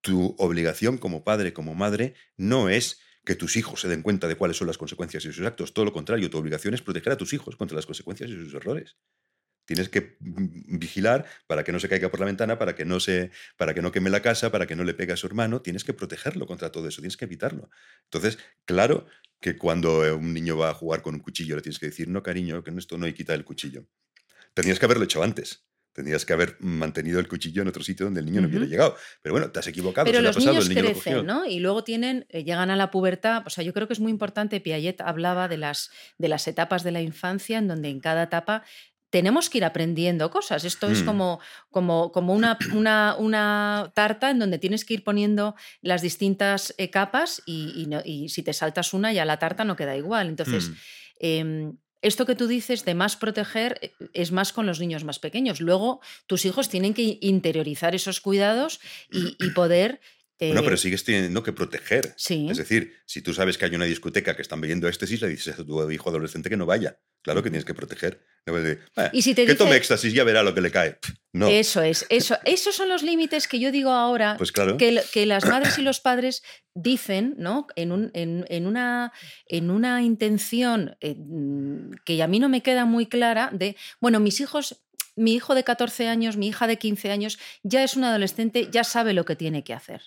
Tu 0.00 0.34
obligación 0.38 0.98
como 0.98 1.24
padre, 1.24 1.52
como 1.52 1.74
madre, 1.74 2.14
no 2.36 2.68
es 2.68 3.00
que 3.24 3.34
tus 3.34 3.56
hijos 3.56 3.80
se 3.80 3.88
den 3.88 4.02
cuenta 4.02 4.26
de 4.26 4.36
cuáles 4.36 4.56
son 4.56 4.66
las 4.66 4.78
consecuencias 4.78 5.22
de 5.22 5.32
sus 5.32 5.44
actos. 5.44 5.74
Todo 5.74 5.84
lo 5.84 5.92
contrario, 5.92 6.30
tu 6.30 6.38
obligación 6.38 6.74
es 6.74 6.82
proteger 6.82 7.12
a 7.12 7.16
tus 7.16 7.32
hijos 7.32 7.56
contra 7.56 7.76
las 7.76 7.86
consecuencias 7.86 8.30
de 8.30 8.36
sus 8.36 8.54
errores. 8.54 8.96
Tienes 9.66 9.90
que 9.90 10.16
mm, 10.20 10.78
vigilar 10.78 11.26
para 11.46 11.62
que 11.62 11.72
no 11.72 11.78
se 11.78 11.90
caiga 11.90 12.08
por 12.08 12.20
la 12.20 12.24
ventana, 12.26 12.58
para 12.58 12.74
que 12.74 12.86
no 12.86 13.00
se, 13.00 13.30
para 13.58 13.74
que 13.74 13.82
no 13.82 13.92
queme 13.92 14.08
la 14.08 14.22
casa, 14.22 14.50
para 14.50 14.66
que 14.66 14.74
no 14.74 14.82
le 14.82 14.94
pegue 14.94 15.12
a 15.12 15.16
su 15.18 15.26
hermano. 15.26 15.60
Tienes 15.60 15.84
que 15.84 15.92
protegerlo 15.92 16.46
contra 16.46 16.72
todo 16.72 16.88
eso, 16.88 17.02
tienes 17.02 17.18
que 17.18 17.26
evitarlo. 17.26 17.68
Entonces, 18.04 18.38
claro 18.64 19.04
que 19.42 19.58
cuando 19.58 20.06
eh, 20.06 20.12
un 20.12 20.32
niño 20.32 20.56
va 20.56 20.70
a 20.70 20.74
jugar 20.74 21.02
con 21.02 21.14
un 21.14 21.20
cuchillo 21.20 21.54
le 21.54 21.60
tienes 21.60 21.78
que 21.78 21.86
decir, 21.86 22.08
no, 22.08 22.22
cariño, 22.22 22.64
que 22.64 22.70
esto 22.70 22.96
no 22.96 23.04
hay 23.04 23.12
quita 23.12 23.34
el 23.34 23.44
cuchillo. 23.44 23.84
Tendrías 24.54 24.78
que 24.78 24.86
haberlo 24.86 25.04
hecho 25.04 25.22
antes. 25.22 25.67
Tendrías 25.98 26.24
que 26.24 26.32
haber 26.32 26.56
mantenido 26.60 27.18
el 27.18 27.26
cuchillo 27.26 27.62
en 27.62 27.66
otro 27.66 27.82
sitio 27.82 28.06
donde 28.06 28.20
el 28.20 28.26
niño 28.26 28.40
no 28.40 28.46
hubiera 28.46 28.66
llegado. 28.66 28.94
Pero 29.20 29.32
bueno, 29.32 29.50
te 29.50 29.58
has 29.58 29.66
equivocado. 29.66 30.04
Pero 30.04 30.18
se 30.18 30.22
le 30.22 30.28
ha 30.28 30.30
los 30.30 30.36
pasado, 30.36 30.52
niños 30.52 30.68
el 30.68 30.74
niño 30.76 30.90
crecen. 30.92 31.26
¿no? 31.26 31.44
Y 31.44 31.58
luego 31.58 31.82
tienen, 31.82 32.24
eh, 32.28 32.44
llegan 32.44 32.70
a 32.70 32.76
la 32.76 32.92
pubertad. 32.92 33.42
O 33.46 33.50
sea, 33.50 33.64
yo 33.64 33.72
creo 33.74 33.88
que 33.88 33.94
es 33.94 33.98
muy 34.00 34.12
importante. 34.12 34.60
Piaget 34.60 35.00
hablaba 35.00 35.48
de 35.48 35.56
las, 35.56 35.90
de 36.18 36.28
las 36.28 36.46
etapas 36.46 36.84
de 36.84 36.92
la 36.92 37.00
infancia, 37.02 37.58
en 37.58 37.66
donde 37.66 37.88
en 37.88 37.98
cada 37.98 38.22
etapa 38.22 38.62
tenemos 39.10 39.50
que 39.50 39.58
ir 39.58 39.64
aprendiendo 39.64 40.30
cosas. 40.30 40.64
Esto 40.64 40.86
es 40.88 41.02
Mm. 41.02 41.06
como, 41.06 41.40
como, 41.70 42.12
como 42.12 42.32
una, 42.32 42.58
una, 42.74 43.16
una 43.18 43.90
tarta 43.94 44.30
en 44.30 44.38
donde 44.38 44.58
tienes 44.58 44.84
que 44.84 44.94
ir 44.94 45.02
poniendo 45.02 45.56
las 45.80 46.00
distintas 46.02 46.74
eh, 46.78 46.90
capas 46.90 47.42
y, 47.46 47.72
y 47.74 47.86
no- 47.86 48.02
y 48.04 48.28
si 48.28 48.42
te 48.44 48.52
saltas 48.52 48.92
una 48.94 49.12
ya 49.12 49.24
la 49.24 49.38
tarta 49.38 49.64
no 49.64 49.74
queda 49.76 49.96
igual. 49.96 50.28
Entonces, 50.28 50.68
Mm. 50.68 50.74
em, 51.20 51.76
esto 52.02 52.26
que 52.26 52.34
tú 52.34 52.46
dices 52.46 52.84
de 52.84 52.94
más 52.94 53.16
proteger 53.16 53.78
eh, 53.82 53.92
es 54.12 54.32
más 54.32 54.52
con 54.52 54.66
los 54.66 54.80
niños 54.80 55.04
más 55.04 55.18
pequeños. 55.18 55.60
Luego, 55.60 56.00
tus 56.26 56.44
hijos 56.44 56.68
tienen 56.68 56.94
que 56.94 57.18
interiorizar 57.20 57.94
esos 57.94 58.20
cuidados 58.20 58.80
y, 59.10 59.36
y 59.44 59.50
poder... 59.50 60.00
Bueno, 60.40 60.62
pero 60.62 60.76
sigues 60.76 61.02
teniendo 61.04 61.42
que 61.42 61.52
proteger. 61.52 62.14
Sí. 62.16 62.46
Es 62.50 62.58
decir, 62.58 62.94
si 63.06 63.22
tú 63.22 63.34
sabes 63.34 63.58
que 63.58 63.64
hay 63.64 63.74
una 63.74 63.84
discoteca 63.86 64.36
que 64.36 64.42
están 64.42 64.60
bebiendo 64.60 64.86
éxtasis, 64.88 65.20
le 65.20 65.28
dices 65.28 65.58
a 65.58 65.64
tu 65.64 65.90
hijo 65.90 66.10
adolescente 66.10 66.48
que 66.48 66.56
no 66.56 66.64
vaya. 66.66 67.00
Claro 67.22 67.42
que 67.42 67.50
tienes 67.50 67.64
que 67.64 67.74
proteger. 67.74 68.24
No 68.46 68.52
puedes 68.52 68.66
decir, 68.68 68.84
"Ah, 68.96 69.10
Y 69.12 69.22
si 69.22 69.34
te 69.34 69.44
que 69.46 69.54
tome 69.56 69.74
éxtasis, 69.76 70.12
ya 70.14 70.22
verá 70.24 70.42
lo 70.44 70.54
que 70.54 70.60
le 70.60 70.70
cae. 70.70 70.98
No, 71.32 71.48
Eso 71.48 71.82
es, 71.82 72.06
eso, 72.08 72.36
esos 72.44 72.74
son 72.76 72.88
los 72.88 73.02
límites 73.02 73.48
que 73.48 73.58
yo 73.60 73.70
digo 73.72 73.90
ahora 73.90 74.36
pues 74.38 74.50
claro. 74.52 74.76
que, 74.76 75.26
las 75.26 75.44
madres 75.44 75.76
y 75.78 75.82
los 75.82 76.00
padres 76.00 76.42
dicen, 76.74 77.34
¿no? 77.38 77.66
En, 77.76 77.92
un- 77.92 78.10
en- 78.14 78.44
en 78.48 78.66
una, 78.66 79.12
en 79.46 79.70
una 79.70 80.02
intención 80.02 80.96
eh, 81.00 81.14
mm, 81.18 81.90
que 82.04 82.22
a 82.22 82.28
mí 82.28 82.38
no 82.40 82.48
me 82.48 82.62
queda 82.62 82.84
muy 82.84 83.06
clara 83.06 83.50
de, 83.52 83.76
bueno, 84.00 84.20
mis 84.20 84.40
hijos, 84.40 84.76
mi 85.16 85.34
hijo 85.34 85.54
de 85.54 85.64
14 85.64 86.06
años, 86.08 86.36
mi 86.36 86.48
hija 86.48 86.66
de 86.66 86.78
15 86.78 87.10
años, 87.10 87.38
ya 87.64 87.82
es 87.82 87.96
un 87.96 88.04
adolescente, 88.04 88.68
ya 88.70 88.84
sabe 88.84 89.12
lo 89.12 89.24
que 89.24 89.34
tiene 89.36 89.64
que 89.64 89.74
hacer. 89.74 90.02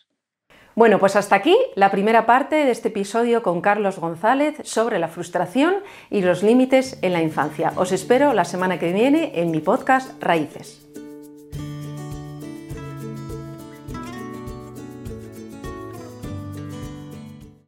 Bueno, 0.81 0.97
pues 0.97 1.15
hasta 1.15 1.35
aquí 1.35 1.55
la 1.75 1.91
primera 1.91 2.25
parte 2.25 2.55
de 2.55 2.71
este 2.71 2.87
episodio 2.87 3.43
con 3.43 3.61
Carlos 3.61 3.99
González 3.99 4.55
sobre 4.63 4.97
la 4.97 5.09
frustración 5.09 5.75
y 6.09 6.23
los 6.23 6.41
límites 6.41 6.97
en 7.03 7.13
la 7.13 7.21
infancia. 7.21 7.71
Os 7.75 7.91
espero 7.91 8.33
la 8.33 8.45
semana 8.45 8.79
que 8.79 8.91
viene 8.91 9.31
en 9.35 9.51
mi 9.51 9.59
podcast 9.59 10.19
Raíces. 10.23 10.80